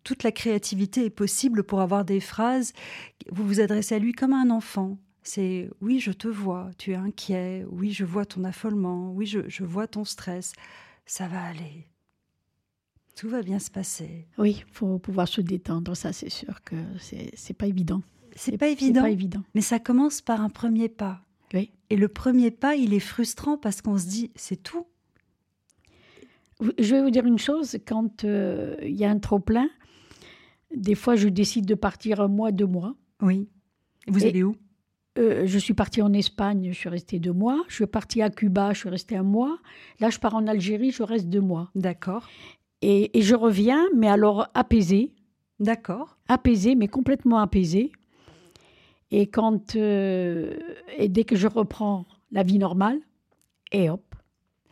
toute 0.04 0.24
la 0.24 0.32
créativité 0.32 1.06
est 1.06 1.10
possible 1.10 1.64
pour 1.64 1.82
avoir 1.82 2.06
des 2.06 2.20
phrases. 2.20 2.74
Vous 3.32 3.46
vous 3.46 3.60
adressez 3.60 3.96
à 3.96 4.00
lui 4.00 4.14
comme 4.14 4.34
à 4.34 4.38
un 4.38 4.50
enfant. 4.50 4.98
C'est 5.24 5.70
oui, 5.80 6.00
je 6.00 6.12
te 6.12 6.28
vois, 6.28 6.70
tu 6.78 6.92
es 6.92 6.96
inquiet, 6.96 7.66
oui, 7.70 7.92
je 7.94 8.04
vois 8.04 8.26
ton 8.26 8.44
affolement, 8.44 9.12
oui, 9.14 9.26
je, 9.26 9.64
vois 9.64 9.88
ton 9.88 10.04
stress, 10.04 10.52
ça 11.06 11.28
va 11.30 11.42
aller. 11.42 11.88
Tout 13.16 13.30
va 13.30 13.42
bien 13.42 13.60
se 13.60 13.72
passer. 13.72 14.28
Oui, 14.38 14.64
il 14.68 14.74
faut 14.74 15.00
pouvoir 15.00 15.30
se 15.30 15.40
détendre, 15.40 15.96
ça 15.96 16.12
c'est 16.12 16.30
sûr 16.30 16.62
que 16.64 16.76
c'est 16.98 17.54
pas 17.54 17.68
évident. 17.68 18.02
C'est 18.36 18.58
pas 18.58 18.68
évident. 18.68 19.02
pas 19.02 19.12
évident. 19.12 19.44
Mais 19.56 19.62
ça 19.62 19.80
commence 19.80 20.20
par 20.20 20.42
un 20.42 20.50
premier 20.50 20.90
pas. 20.90 21.22
Oui. 21.54 21.72
Et 21.90 21.96
le 21.96 22.08
premier 22.10 22.52
pas, 22.52 22.76
il 22.76 22.94
est 22.94 23.00
frustrant 23.00 23.58
parce 23.58 23.82
qu'on 23.82 23.98
se 23.98 24.08
dit, 24.08 24.32
c'est 24.36 24.62
tout. 24.62 24.88
Je 26.80 26.96
vais 26.96 27.02
vous 27.02 27.12
dire 27.12 27.26
une 27.26 27.38
chose, 27.38 27.78
quand 27.86 28.24
euh, 28.24 28.76
il 28.82 28.96
y 28.96 29.06
a 29.06 29.10
un 29.10 29.20
trop-plein, 29.20 29.70
des 30.76 30.96
fois 30.96 31.16
je 31.16 31.28
décide 31.28 31.66
de 31.66 31.76
partir 31.76 32.22
un 32.22 32.28
mois, 32.28 32.52
deux 32.52 32.66
mois. 32.66 32.96
Oui. 33.22 33.48
Vous 34.08 34.26
allez 34.26 34.44
où? 34.44 34.56
Euh, 35.20 35.44
je 35.46 35.60
suis 35.60 35.76
partie 35.76 36.02
en 36.02 36.12
Espagne, 36.12 36.70
je 36.72 36.78
suis 36.78 36.90
restée 36.90 37.20
deux 37.20 37.34
mois. 37.34 37.64
Je 37.68 37.76
suis 37.76 37.86
partie 37.86 38.22
à 38.22 38.30
Cuba, 38.30 38.74
je 38.74 38.80
suis 38.80 38.90
restée 38.90 39.16
un 39.16 39.24
mois. 39.24 39.60
Là, 40.00 40.10
je 40.10 40.20
pars 40.20 40.34
en 40.34 40.48
Algérie, 40.48 40.92
je 40.92 41.04
reste 41.04 41.28
deux 41.28 41.42
mois. 41.42 41.70
D'accord. 41.76 42.28
Et, 42.82 43.12
je 43.22 43.36
reviens, 43.36 43.88
mais 43.96 44.08
alors 44.08 44.48
apaisée. 44.54 45.14
D'accord. 45.60 46.18
Apaisée, 46.28 46.76
mais 46.76 46.88
complètement 46.88 47.38
apaisée. 47.38 47.92
Et 49.12 49.28
quand 49.28 49.76
euh, 49.76 50.58
et 50.98 51.08
dès 51.08 51.24
que 51.24 51.36
je 51.36 51.48
reprends 51.48 52.06
la 52.32 52.44
vie 52.44 52.58
normale, 52.58 53.00
et 53.72 53.90
hop, 53.90 54.13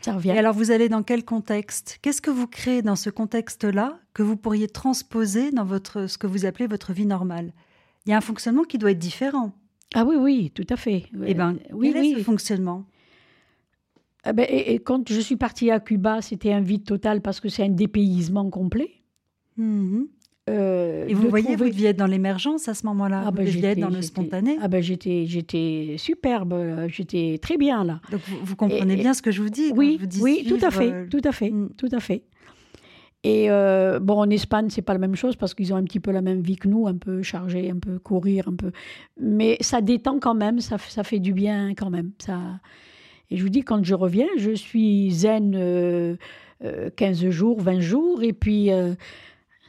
ça 0.01 0.13
revient. 0.13 0.29
Et 0.29 0.37
alors, 0.37 0.53
vous 0.53 0.71
allez 0.71 0.89
dans 0.89 1.03
quel 1.03 1.23
contexte? 1.23 1.99
Qu'est-ce 2.01 2.21
que 2.21 2.31
vous 2.31 2.47
créez 2.47 2.81
dans 2.81 2.95
ce 2.95 3.09
contexte-là 3.09 3.99
que 4.13 4.23
vous 4.23 4.37
pourriez 4.37 4.67
transposer 4.67 5.51
dans 5.51 5.65
votre 5.65 6.07
ce 6.07 6.17
que 6.17 6.27
vous 6.27 6.45
appelez 6.45 6.67
votre 6.67 6.93
vie 6.93 7.05
normale? 7.05 7.53
Il 8.05 8.09
y 8.09 8.13
a 8.13 8.17
un 8.17 8.21
fonctionnement 8.21 8.63
qui 8.63 8.77
doit 8.77 8.91
être 8.91 8.99
différent. 8.99 9.53
Ah 9.93 10.05
oui, 10.05 10.15
oui, 10.15 10.51
tout 10.51 10.67
à 10.69 10.77
fait. 10.77 11.05
Eh 11.25 11.33
ben, 11.33 11.57
oui, 11.71 11.91
quel 11.93 12.05
est 12.05 12.15
ce 12.15 12.23
fonctionnement? 12.23 12.85
Ah 14.23 14.33
ben, 14.33 14.45
et, 14.49 14.79
quand 14.79 15.11
je 15.11 15.19
suis 15.19 15.35
partie 15.35 15.71
à 15.71 15.79
Cuba, 15.79 16.21
c'était 16.21 16.53
un 16.53 16.61
vide 16.61 16.85
total 16.85 17.21
parce 17.21 17.39
que 17.39 17.49
c'est 17.49 17.63
un 17.63 17.69
dépaysement 17.69 18.49
complet. 18.49 18.91
Mhm. 19.57 20.07
Euh, 20.51 21.07
et 21.07 21.13
vous 21.13 21.29
voyez, 21.29 21.55
vous 21.55 21.65
deviez 21.65 21.89
être 21.89 21.97
dans 21.97 22.07
l'émergence 22.07 22.67
à 22.67 22.73
ce 22.73 22.85
moment-là. 22.85 23.23
Ah 23.25 23.31
ben, 23.31 23.45
vous 23.45 23.51
deviez 23.51 23.69
être 23.69 23.79
dans 23.79 23.89
le 23.89 24.01
spontané. 24.01 24.57
Ah 24.61 24.67
ben 24.67 24.81
j'étais, 24.83 25.25
j'étais 25.25 25.95
superbe, 25.97 26.87
j'étais 26.87 27.39
très 27.41 27.57
bien 27.57 27.83
là. 27.83 28.01
Donc 28.11 28.21
vous, 28.43 28.55
comprenez 28.55 28.95
bien 28.95 29.13
ce 29.13 29.21
que 29.21 29.31
je 29.31 29.41
vous 29.41 29.49
dis. 29.49 29.71
Oui, 29.75 29.99
vous 29.99 30.21
oui, 30.21 30.45
tout 30.47 30.63
à 30.65 30.71
fait, 30.71 30.91
euh, 30.91 31.07
tout 31.09 31.21
à 31.23 31.31
fait, 31.31 31.53
tout 31.77 31.89
à 31.91 31.99
fait. 31.99 32.23
Et 33.23 33.51
euh, 33.51 33.99
bon, 33.99 34.15
en 34.15 34.29
Espagne, 34.29 34.69
c'est 34.69 34.81
pas 34.81 34.93
la 34.93 34.99
même 34.99 35.15
chose 35.15 35.35
parce 35.35 35.53
qu'ils 35.53 35.73
ont 35.73 35.75
un 35.75 35.83
petit 35.83 35.99
peu 35.99 36.11
la 36.11 36.21
même 36.21 36.41
vie 36.41 36.55
que 36.55 36.67
nous, 36.67 36.87
un 36.87 36.95
peu 36.95 37.21
chargé, 37.21 37.69
un 37.69 37.77
peu 37.77 37.99
courir, 37.99 38.47
un 38.47 38.55
peu. 38.55 38.71
Mais 39.19 39.57
ça 39.61 39.81
détend 39.81 40.19
quand 40.19 40.33
même, 40.33 40.59
ça, 40.59 40.77
ça 40.79 41.03
fait 41.03 41.19
du 41.19 41.33
bien 41.33 41.73
quand 41.75 41.91
même. 41.91 42.11
Ça... 42.17 42.39
Et 43.29 43.37
je 43.37 43.43
vous 43.43 43.49
dis, 43.49 43.61
quand 43.61 43.83
je 43.83 43.93
reviens, 43.93 44.27
je 44.37 44.51
suis 44.51 45.11
zen 45.11 45.51
15 45.51 45.57
euh, 45.61 46.17
euh, 46.63 47.31
jours, 47.31 47.61
20 47.61 47.79
jours, 47.79 48.23
et 48.23 48.33
puis 48.33 48.69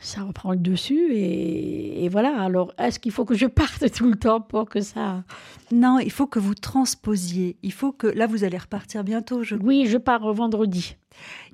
ça 0.03 0.23
reprend 0.23 0.51
le 0.51 0.59
dessus 0.59 1.15
et, 1.15 2.09
voilà. 2.11 2.43
Alors, 2.43 2.73
est-ce 2.79 2.99
qu'il 2.99 3.13
faut 3.13 3.25
que 3.25 3.35
je 3.35 3.47
parte 3.47 3.91
tout 3.93 4.11
le 4.11 4.17
temps 4.17 4.41
pour 4.41 4.69
que 4.69 4.81
ça... 4.81 5.23
Non, 5.71 5.99
il 5.99 6.11
faut 6.11 6.27
que 6.27 6.39
vous 6.39 6.55
transposiez. 6.55 7.57
Il 7.63 7.73
faut 7.73 7.93
que... 7.93 8.09
Là, 8.09 8.27
vous 8.27 8.45
allez 8.45 8.59
repartir 8.59 9.05
bientôt. 9.05 9.43
Je... 9.43 9.55
Oui, 9.55 9.87
je 9.87 9.99
pars 9.99 10.33
vendredi. 10.35 10.97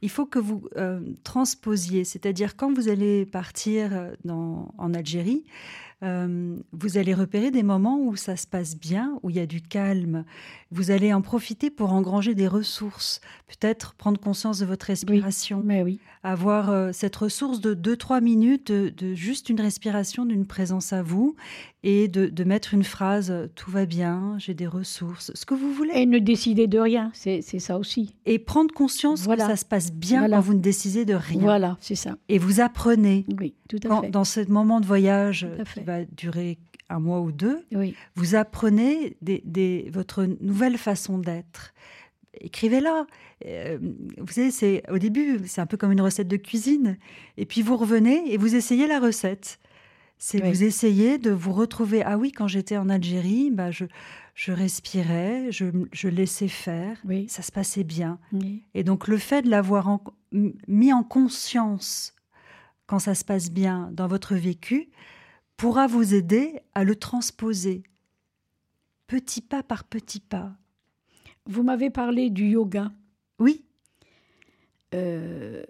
Il 0.02 0.10
faut 0.10 0.26
que 0.26 0.38
vous 0.38 0.68
euh, 0.76 1.00
transposiez, 1.24 2.04
c'est-à-dire 2.04 2.56
quand 2.56 2.72
vous 2.72 2.88
allez 2.88 3.26
partir 3.26 3.90
euh, 3.92 4.12
dans, 4.24 4.74
en 4.78 4.94
Algérie, 4.94 5.44
euh, 6.04 6.56
vous 6.72 6.96
allez 6.96 7.12
repérer 7.12 7.50
des 7.50 7.64
moments 7.64 7.98
où 7.98 8.14
ça 8.14 8.36
se 8.36 8.46
passe 8.46 8.76
bien, 8.76 9.18
où 9.22 9.30
il 9.30 9.36
y 9.36 9.40
a 9.40 9.46
du 9.46 9.60
calme. 9.60 10.24
Vous 10.70 10.92
allez 10.92 11.12
en 11.12 11.22
profiter 11.22 11.70
pour 11.70 11.92
engranger 11.92 12.34
des 12.34 12.46
ressources, 12.46 13.20
peut-être 13.48 13.94
prendre 13.94 14.20
conscience 14.20 14.60
de 14.60 14.66
votre 14.66 14.86
respiration. 14.86 15.62
mais 15.64 15.82
oui. 15.82 15.98
Avoir 16.22 16.70
euh, 16.70 16.90
cette 16.92 17.16
ressource 17.16 17.60
de 17.60 17.74
2-3 17.74 18.22
minutes 18.22 18.70
de, 18.70 19.14
juste 19.14 19.48
une 19.48 19.60
respiration, 19.60 20.24
d'une 20.24 20.46
présence 20.46 20.92
à 20.92 21.02
vous, 21.02 21.34
et 21.84 22.08
de, 22.08 22.44
mettre 22.44 22.74
une 22.74 22.82
phrase 22.82 23.32
tout 23.54 23.70
va 23.70 23.86
bien, 23.86 24.34
j'ai 24.38 24.54
des 24.54 24.66
ressources, 24.66 25.30
ce 25.34 25.46
que 25.46 25.54
vous 25.54 25.72
voulez. 25.72 25.92
Et 25.94 26.06
ne 26.06 26.18
décider 26.18 26.66
de 26.66 26.78
rien, 26.78 27.10
c'est 27.14 27.42
ça 27.42 27.78
aussi. 27.78 28.14
Et 28.26 28.38
prendre 28.38 28.74
conscience 28.74 29.26
que 29.26 29.38
ça 29.38 29.56
se 29.56 29.64
passe 29.64 29.92
bien 29.92 30.28
quand 30.28 30.40
vous 30.40 30.54
ne 30.54 30.60
décidez 30.60 31.04
de 31.04 31.14
rien. 31.14 31.40
Voilà, 31.40 31.76
c'est 31.80 31.94
ça. 31.94 32.16
Et 32.28 32.38
vous 32.38 32.60
apprenez. 32.60 33.26
Oui, 33.38 33.54
tout 33.68 33.78
à 33.88 34.00
fait. 34.00 34.10
Dans 34.10 34.24
ce 34.24 34.40
moment 34.48 34.80
de 34.80 34.86
voyage 34.86 35.46
qui 35.74 35.80
va 35.80 36.04
durer 36.04 36.58
un 36.88 37.00
mois 37.00 37.20
ou 37.20 37.32
deux, 37.32 37.64
vous 38.16 38.34
apprenez 38.34 39.16
des, 39.22 39.88
votre 39.92 40.24
nouvelle 40.40 40.78
façon 40.78 41.18
d'être. 41.18 41.74
Écrivez-la. 42.40 43.06
Euh, 43.46 43.78
vous 44.18 44.32
savez, 44.32 44.50
c'est 44.50 44.82
au 44.90 44.98
début, 44.98 45.40
c'est 45.46 45.60
un 45.60 45.66
peu 45.66 45.76
comme 45.76 45.92
une 45.92 46.00
recette 46.00 46.28
de 46.28 46.36
cuisine. 46.36 46.96
Et 47.36 47.46
puis 47.46 47.62
vous 47.62 47.76
revenez 47.76 48.32
et 48.32 48.36
vous 48.36 48.54
essayez 48.54 48.86
la 48.86 49.00
recette. 49.00 49.58
C'est 50.18 50.40
vous 50.40 50.64
essayez 50.64 51.18
de 51.18 51.30
vous 51.30 51.52
retrouver. 51.52 52.02
Ah 52.02 52.18
oui, 52.18 52.32
quand 52.32 52.48
j'étais 52.48 52.76
en 52.76 52.88
Algérie, 52.88 53.50
bah 53.52 53.70
je, 53.70 53.84
je 54.34 54.52
respirais, 54.52 55.52
je, 55.52 55.66
je 55.92 56.08
laissais 56.08 56.48
faire, 56.48 57.00
ça 57.28 57.42
se 57.42 57.52
passait 57.52 57.84
bien. 57.84 58.18
Et 58.74 58.82
donc 58.82 59.06
le 59.06 59.16
fait 59.16 59.42
de 59.42 59.50
l'avoir 59.50 60.00
mis 60.32 60.92
en 60.92 61.04
conscience 61.04 62.14
quand 62.86 62.98
ça 62.98 63.14
se 63.14 63.24
passe 63.24 63.50
bien 63.50 63.90
dans 63.92 64.08
votre 64.08 64.34
vécu 64.34 64.88
pourra 65.56 65.86
vous 65.86 66.14
aider 66.14 66.60
à 66.74 66.84
le 66.84 66.96
transposer 66.96 67.82
petit 69.06 69.40
pas 69.40 69.62
par 69.62 69.84
petit 69.84 70.20
pas. 70.20 70.52
Vous 71.46 71.62
m'avez 71.62 71.90
parlé 71.90 72.30
du 72.30 72.46
yoga. 72.46 72.92
Oui. 73.38 73.64
Euh, 74.94 75.64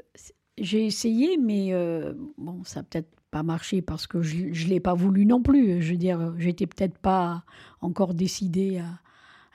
j'ai 0.58 0.84
essayé, 0.86 1.38
mais 1.38 1.72
euh, 1.72 2.14
bon, 2.36 2.64
ça 2.64 2.82
peut-être 2.82 3.17
pas 3.30 3.42
marché 3.42 3.82
parce 3.82 4.06
que 4.06 4.22
je 4.22 4.44
ne 4.44 4.68
l'ai 4.68 4.80
pas 4.80 4.94
voulu 4.94 5.26
non 5.26 5.42
plus. 5.42 5.82
Je 5.82 5.92
veux 5.92 5.98
dire, 5.98 6.34
j'étais 6.38 6.66
peut-être 6.66 6.98
pas 6.98 7.44
encore 7.80 8.14
décidée 8.14 8.78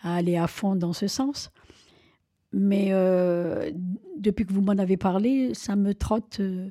à, 0.04 0.16
aller 0.16 0.38
à 0.38 0.48
fond 0.48 0.76
dans 0.76 0.94
ce 0.94 1.08
sens. 1.08 1.52
Mais 2.52 2.90
euh, 2.92 3.72
depuis 4.18 4.46
que 4.46 4.54
vous 4.54 4.62
m'en 4.62 4.74
avez 4.74 4.98
parlé, 4.98 5.54
ça 5.56 5.76
me 5.76 5.96
trotte 5.96 6.40
euh, 6.40 6.70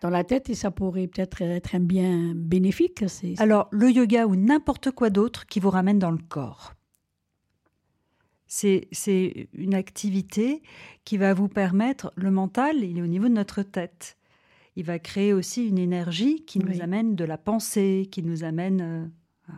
dans 0.00 0.08
la 0.08 0.24
tête 0.24 0.48
et 0.48 0.54
ça 0.54 0.70
pourrait 0.70 1.06
peut-être 1.06 1.42
être 1.42 1.74
un 1.74 1.80
bien 1.80 2.32
bénéfique. 2.34 3.04
Alors, 3.38 3.68
le 3.70 3.90
yoga 3.90 4.26
ou 4.26 4.36
n'importe 4.36 4.90
quoi 4.90 5.10
d'autre 5.10 5.46
qui 5.46 5.60
vous 5.60 5.70
ramène 5.70 5.98
dans 5.98 6.10
le 6.10 6.18
corps. 6.28 6.74
C'est 8.46 8.88
une 9.54 9.74
activité 9.74 10.62
qui 11.04 11.16
va 11.16 11.32
vous 11.32 11.48
permettre, 11.48 12.12
le 12.16 12.30
mental, 12.30 12.84
il 12.84 12.98
est 12.98 13.02
au 13.02 13.06
niveau 13.06 13.28
de 13.28 13.34
notre 13.34 13.62
tête 13.62 14.18
il 14.76 14.84
va 14.84 14.98
créer 14.98 15.32
aussi 15.32 15.66
une 15.68 15.78
énergie 15.78 16.44
qui 16.44 16.58
nous 16.58 16.80
amène 16.80 17.14
de 17.14 17.24
la 17.24 17.38
pensée, 17.38 18.08
qui 18.10 18.22
nous 18.22 18.44
amène 18.44 18.80
euh, 18.80 19.52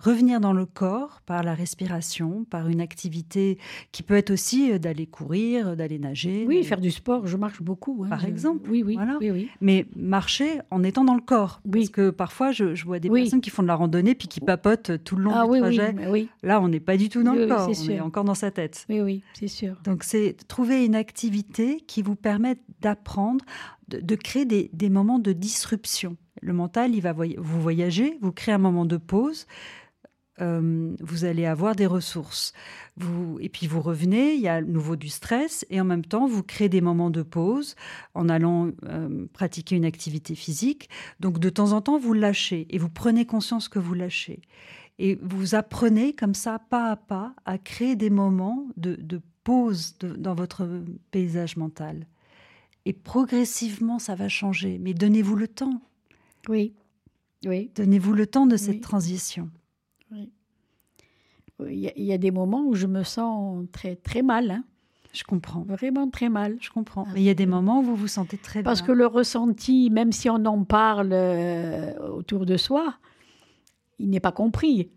revenir 0.00 0.40
dans 0.40 0.52
le 0.52 0.66
corps 0.66 1.20
par 1.26 1.42
la 1.42 1.54
respiration, 1.54 2.44
par 2.48 2.68
une 2.68 2.80
activité 2.80 3.58
qui 3.92 4.02
peut 4.02 4.14
être 4.14 4.30
aussi 4.30 4.72
euh, 4.72 4.78
d'aller 4.78 5.06
courir, 5.06 5.76
d'aller 5.76 5.98
nager. 5.98 6.46
Oui, 6.48 6.64
faire 6.64 6.80
du 6.80 6.90
sport, 6.90 7.26
je 7.26 7.36
marche 7.36 7.62
beaucoup. 7.62 8.02
Hein, 8.04 8.08
par 8.08 8.24
exemple. 8.24 8.68
Oui, 8.70 8.82
oui, 8.84 8.98
oui, 9.20 9.30
oui, 9.30 9.48
Mais 9.60 9.86
marcher 9.94 10.60
en 10.70 10.82
étant 10.82 11.04
dans 11.04 11.14
le 11.14 11.20
corps. 11.20 11.60
Parce 11.70 11.90
que 11.90 12.10
parfois, 12.10 12.50
je, 12.50 12.82
vois 12.84 12.98
des 12.98 13.10
personnes 13.10 13.40
qui 13.40 13.50
font 13.50 13.62
de 13.62 13.68
la 13.68 13.74
randonnée 13.74 14.14
puis 14.14 14.28
qui 14.28 14.40
papotent 14.40 15.04
tout 15.04 15.16
le 15.16 15.24
long 15.24 15.32
ah, 15.34 15.46
du 15.46 15.60
trajet. 15.60 15.94
Oui, 16.08 16.28
Là, 16.42 16.60
on 16.60 16.68
n'est 16.68 16.80
pas 16.80 16.96
du 16.96 17.08
tout 17.08 17.22
dans 17.22 17.34
le 17.34 17.46
corps, 17.46 17.68
on 17.68 17.90
est 17.90 18.00
encore 18.00 18.24
dans 18.24 18.34
sa 18.34 18.50
tête. 18.50 18.86
Oui, 18.88 19.00
oui, 19.00 19.22
c'est 19.34 19.48
sûr. 19.48 19.76
Donc, 19.84 20.04
c'est 20.04 20.36
trouver 20.48 20.84
une 20.84 20.94
activité 20.94 21.80
qui 21.86 22.02
vous 22.02 22.16
permette 22.16 22.60
d'apprendre, 22.80 23.44
de, 23.88 24.14
créer 24.14 24.44
des, 24.44 24.70
des 24.72 24.88
moments 24.88 25.18
de 25.18 25.32
disruption. 25.32 26.16
Le 26.40 26.52
mental, 26.52 26.94
il 26.94 27.00
va 27.02 27.12
vous 27.12 27.60
voyager, 27.60 28.16
vous 28.22 28.32
créez 28.32 28.54
un 28.54 28.58
moment 28.58 28.86
de 28.86 28.96
pause, 28.96 29.46
euh, 30.40 30.94
vous 31.00 31.24
allez 31.24 31.46
avoir 31.46 31.76
des 31.76 31.86
ressources. 31.86 32.52
Vous, 32.96 33.38
et 33.40 33.48
puis 33.48 33.66
vous 33.66 33.80
revenez, 33.80 34.34
il 34.34 34.40
y 34.40 34.48
a 34.48 34.54
à 34.54 34.60
nouveau 34.60 34.96
du 34.96 35.08
stress, 35.08 35.66
et 35.70 35.80
en 35.80 35.84
même 35.84 36.04
temps, 36.04 36.26
vous 36.26 36.42
créez 36.42 36.68
des 36.68 36.80
moments 36.80 37.10
de 37.10 37.22
pause 37.22 37.76
en 38.14 38.28
allant 38.28 38.70
euh, 38.84 39.26
pratiquer 39.32 39.76
une 39.76 39.84
activité 39.84 40.34
physique. 40.34 40.88
Donc 41.20 41.38
de 41.38 41.50
temps 41.50 41.72
en 41.72 41.80
temps, 41.80 41.98
vous 41.98 42.14
lâchez, 42.14 42.66
et 42.70 42.78
vous 42.78 42.90
prenez 42.90 43.26
conscience 43.26 43.68
que 43.68 43.78
vous 43.78 43.94
lâchez. 43.94 44.40
Et 44.98 45.18
vous 45.22 45.54
apprenez 45.54 46.12
comme 46.12 46.34
ça, 46.34 46.58
pas 46.58 46.90
à 46.90 46.96
pas, 46.96 47.34
à 47.46 47.56
créer 47.56 47.96
des 47.96 48.10
moments 48.10 48.66
de, 48.76 49.22
pause 49.42 49.96
dans 49.98 50.34
votre 50.34 50.68
paysage 51.10 51.56
mental. 51.56 52.06
Et 52.84 52.92
progressivement, 52.92 53.98
ça 53.98 54.14
va 54.14 54.28
changer. 54.28 54.78
Mais 54.78 54.92
donnez-vous 54.92 55.36
le 55.36 55.48
temps. 55.48 55.80
Oui. 56.48 56.74
Oui. 57.46 57.70
Donnez-vous 57.74 58.12
le 58.12 58.26
temps 58.26 58.46
de 58.46 58.58
cette 58.58 58.82
transition. 58.82 59.48
Il 61.68 61.78
y, 61.78 62.12
a, 62.12 62.18
des 62.18 62.30
moments 62.30 62.64
où 62.64 62.74
je 62.74 62.86
me 62.86 63.02
sens 63.02 63.64
très, 63.72 63.96
très 63.96 64.22
mal. 64.22 64.50
Hein. 64.50 64.64
Je 65.12 65.24
comprends. 65.24 65.62
Vraiment 65.62 66.08
très 66.08 66.28
mal. 66.28 66.56
Je 66.60 66.70
comprends. 66.70 67.06
Mais 67.12 67.20
il 67.20 67.24
y 67.24 67.30
a 67.30 67.34
des 67.34 67.46
moments 67.46 67.80
où 67.80 67.82
vous 67.82 67.96
vous 67.96 68.08
sentez 68.08 68.36
très 68.36 68.62
Parce 68.62 68.82
que 68.82 68.92
le 68.92 69.06
ressenti, 69.06 69.90
même 69.90 70.12
si 70.12 70.30
on 70.30 70.44
en 70.44 70.64
parle 70.64 71.10
euh, 71.12 71.98
autour 72.08 72.46
de 72.46 72.56
soi, 72.56 72.94
il 73.98 74.10
n'est 74.10 74.20
pas 74.20 74.32
compris. 74.32 74.90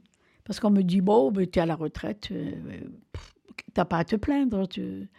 Parce 0.45 0.59
qu'on 0.59 0.69
me 0.69 0.83
dit, 0.83 1.01
bon, 1.01 1.31
ben, 1.31 1.47
tu 1.47 1.59
es 1.59 1.61
à 1.61 1.65
la 1.65 1.75
retraite, 1.75 2.29
euh, 2.31 2.51
tu 3.57 3.63
n'as 3.75 3.85
pas 3.85 3.97
à 3.97 4.03
te 4.03 4.15
plaindre. 4.15 4.67
Tu... 4.67 5.09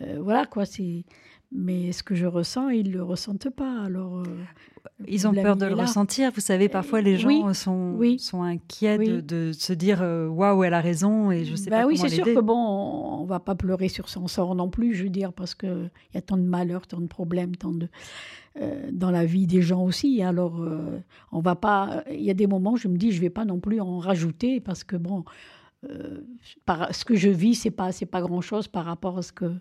Euh, 0.00 0.18
voilà, 0.20 0.46
quoi. 0.46 0.64
c'est 0.66 1.04
mais 1.52 1.92
ce 1.92 2.02
que 2.02 2.14
je 2.14 2.26
ressens, 2.26 2.70
ils 2.70 2.88
ne 2.88 2.94
le 2.94 3.02
ressentent 3.02 3.50
pas. 3.50 3.82
Alors, 3.82 4.18
euh, 4.18 4.24
ils 5.06 5.26
ont 5.28 5.32
peur 5.32 5.56
de 5.56 5.66
le 5.66 5.74
ressentir. 5.74 6.32
Vous 6.34 6.40
savez, 6.40 6.68
parfois 6.68 7.00
les 7.00 7.16
gens 7.16 7.54
sont, 7.54 7.98
sont 8.18 8.42
inquiets 8.42 8.98
de, 8.98 9.52
se 9.52 9.72
dire 9.72 10.00
euh, 10.02 10.26
waouh, 10.26 10.64
elle 10.64 10.74
a 10.74 10.80
raison 10.80 11.30
et 11.30 11.44
je 11.44 11.54
sais 11.54 11.70
bah 11.70 11.80
pas 11.80 11.86
oui, 11.86 11.96
comment 11.96 12.08
c'est 12.08 12.14
sûr 12.14 12.24
que 12.24 12.40
bon, 12.40 12.56
on 13.20 13.24
va 13.24 13.40
pas 13.40 13.54
pleurer 13.54 13.88
sur 13.88 14.08
son 14.08 14.26
sort 14.26 14.54
non 14.54 14.68
plus, 14.68 14.94
je 14.94 15.04
veux 15.04 15.10
dire, 15.10 15.32
parce 15.32 15.54
qu'il 15.54 15.90
y 16.12 16.18
a 16.18 16.22
tant 16.22 16.36
de 16.36 16.42
malheurs, 16.42 16.86
tant 16.86 17.00
de 17.00 17.06
problèmes, 17.06 17.56
tant 17.56 17.72
de. 17.72 17.88
Euh, 18.60 18.88
dans 18.92 19.10
la 19.10 19.24
vie 19.24 19.48
des 19.48 19.62
gens 19.62 19.82
aussi. 19.82 20.22
Alors, 20.22 20.60
on 21.32 21.40
va 21.40 21.54
pas. 21.54 22.04
Il 22.10 22.22
y 22.22 22.30
a 22.30 22.34
des 22.34 22.46
moments 22.46 22.72
où 22.72 22.76
je 22.76 22.88
me 22.88 22.96
dis, 22.96 23.12
je 23.12 23.20
vais 23.20 23.30
pas 23.30 23.44
non 23.44 23.60
plus 23.60 23.80
en 23.80 23.98
rajouter 23.98 24.60
parce 24.60 24.84
que 24.84 24.96
bon, 24.96 25.24
par, 26.64 26.94
ce 26.94 27.04
que 27.04 27.14
je 27.14 27.28
vis, 27.28 27.54
c'est 27.54 27.70
pas, 27.70 27.92
c'est 27.92 28.06
pas 28.06 28.20
grand 28.22 28.40
chose 28.40 28.68
par 28.68 28.84
rapport 28.84 29.18
à 29.18 29.22
ce 29.22 29.32
que 29.32 29.52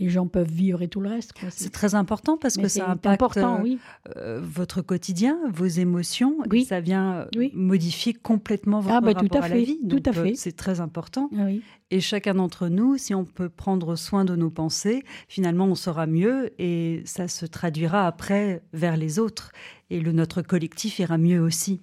les 0.00 0.08
gens 0.08 0.26
peuvent 0.26 0.50
vivre 0.50 0.82
et 0.82 0.88
tout 0.88 1.00
le 1.00 1.10
reste. 1.10 1.34
C'est 1.50 1.70
très 1.70 1.94
important 1.94 2.38
parce 2.38 2.56
que 2.56 2.68
ça 2.68 2.90
impacte 2.90 3.22
important, 3.22 3.60
oui. 3.62 3.78
Euh, 4.16 4.40
votre 4.42 4.80
quotidien, 4.80 5.38
vos 5.52 5.66
émotions, 5.66 6.38
oui. 6.50 6.62
et 6.62 6.64
ça 6.64 6.80
vient 6.80 7.28
euh, 7.36 7.48
modifier 7.52 8.14
complètement 8.14 8.80
votre 8.80 8.96
ah, 8.96 9.00
bah, 9.00 9.12
rapport 9.12 9.28
tout 9.28 9.38
à, 9.38 9.42
fait, 9.42 9.54
la 9.54 9.60
vie. 9.62 9.78
tout 9.88 10.02
à 10.06 10.12
fait. 10.12 10.32
Euh, 10.32 10.34
c'est 10.34 10.56
très 10.56 10.80
important. 10.80 11.30
Ah 11.38 11.48
et 11.92 12.00
chacun 12.00 12.34
d'entre 12.34 12.68
nous, 12.68 12.96
si 12.96 13.14
on 13.14 13.24
peut 13.24 13.48
prendre 13.48 13.96
soin 13.96 14.24
de 14.24 14.36
nos 14.36 14.50
pensées, 14.50 15.02
finalement, 15.28 15.66
on 15.66 15.74
sera 15.74 16.06
mieux 16.06 16.50
et 16.58 17.02
ça 17.04 17.28
se 17.28 17.44
traduira 17.46 18.06
après 18.06 18.62
vers 18.72 18.96
les 18.96 19.18
autres. 19.18 19.52
Et 19.90 20.00
le, 20.00 20.12
notre 20.12 20.40
collectif 20.40 21.00
ira 21.00 21.18
mieux 21.18 21.40
aussi. 21.40 21.82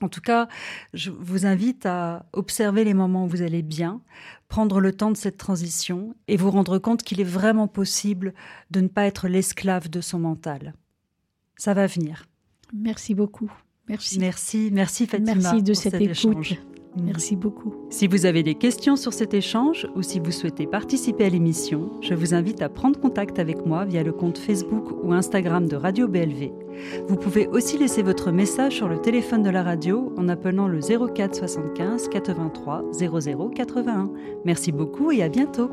En 0.00 0.08
tout 0.08 0.20
cas, 0.20 0.48
je 0.94 1.10
vous 1.10 1.46
invite 1.46 1.84
à 1.84 2.26
observer 2.32 2.84
les 2.84 2.94
moments 2.94 3.24
où 3.24 3.28
vous 3.28 3.42
allez 3.42 3.62
bien, 3.62 4.00
prendre 4.48 4.80
le 4.80 4.92
temps 4.92 5.10
de 5.10 5.16
cette 5.16 5.36
transition 5.36 6.14
et 6.26 6.36
vous 6.36 6.50
rendre 6.50 6.78
compte 6.78 7.02
qu'il 7.02 7.20
est 7.20 7.24
vraiment 7.24 7.68
possible 7.68 8.34
de 8.70 8.80
ne 8.80 8.88
pas 8.88 9.04
être 9.04 9.28
l'esclave 9.28 9.88
de 9.88 10.00
son 10.00 10.18
mental. 10.18 10.74
Ça 11.56 11.74
va 11.74 11.86
venir. 11.86 12.26
Merci 12.72 13.14
beaucoup. 13.14 13.52
Merci. 13.88 14.18
Merci, 14.18 14.70
merci 14.72 15.06
Fatima. 15.06 15.34
Merci 15.34 15.62
de 15.62 15.74
cette 15.74 15.94
écoute. 15.94 16.58
Merci 17.02 17.36
beaucoup. 17.36 17.74
Si 17.90 18.06
vous 18.06 18.26
avez 18.26 18.42
des 18.42 18.54
questions 18.54 18.96
sur 18.96 19.12
cet 19.12 19.34
échange 19.34 19.86
ou 19.96 20.02
si 20.02 20.20
vous 20.20 20.30
souhaitez 20.30 20.66
participer 20.66 21.24
à 21.24 21.28
l'émission, 21.28 21.90
je 22.00 22.14
vous 22.14 22.34
invite 22.34 22.62
à 22.62 22.68
prendre 22.68 22.98
contact 22.98 23.38
avec 23.38 23.64
moi 23.66 23.84
via 23.84 24.02
le 24.02 24.12
compte 24.12 24.38
Facebook 24.38 24.92
ou 25.02 25.12
Instagram 25.12 25.66
de 25.66 25.76
Radio 25.76 26.08
BLV. 26.08 26.52
Vous 27.08 27.16
pouvez 27.16 27.48
aussi 27.48 27.78
laisser 27.78 28.02
votre 28.02 28.30
message 28.30 28.76
sur 28.76 28.88
le 28.88 29.00
téléphone 29.00 29.42
de 29.42 29.50
la 29.50 29.62
radio 29.62 30.12
en 30.16 30.28
appelant 30.28 30.68
le 30.68 30.80
04 30.80 31.34
75 31.34 32.08
83 32.08 32.84
00 32.92 33.50
81. 33.50 34.10
Merci 34.44 34.72
beaucoup 34.72 35.10
et 35.10 35.22
à 35.22 35.28
bientôt. 35.28 35.70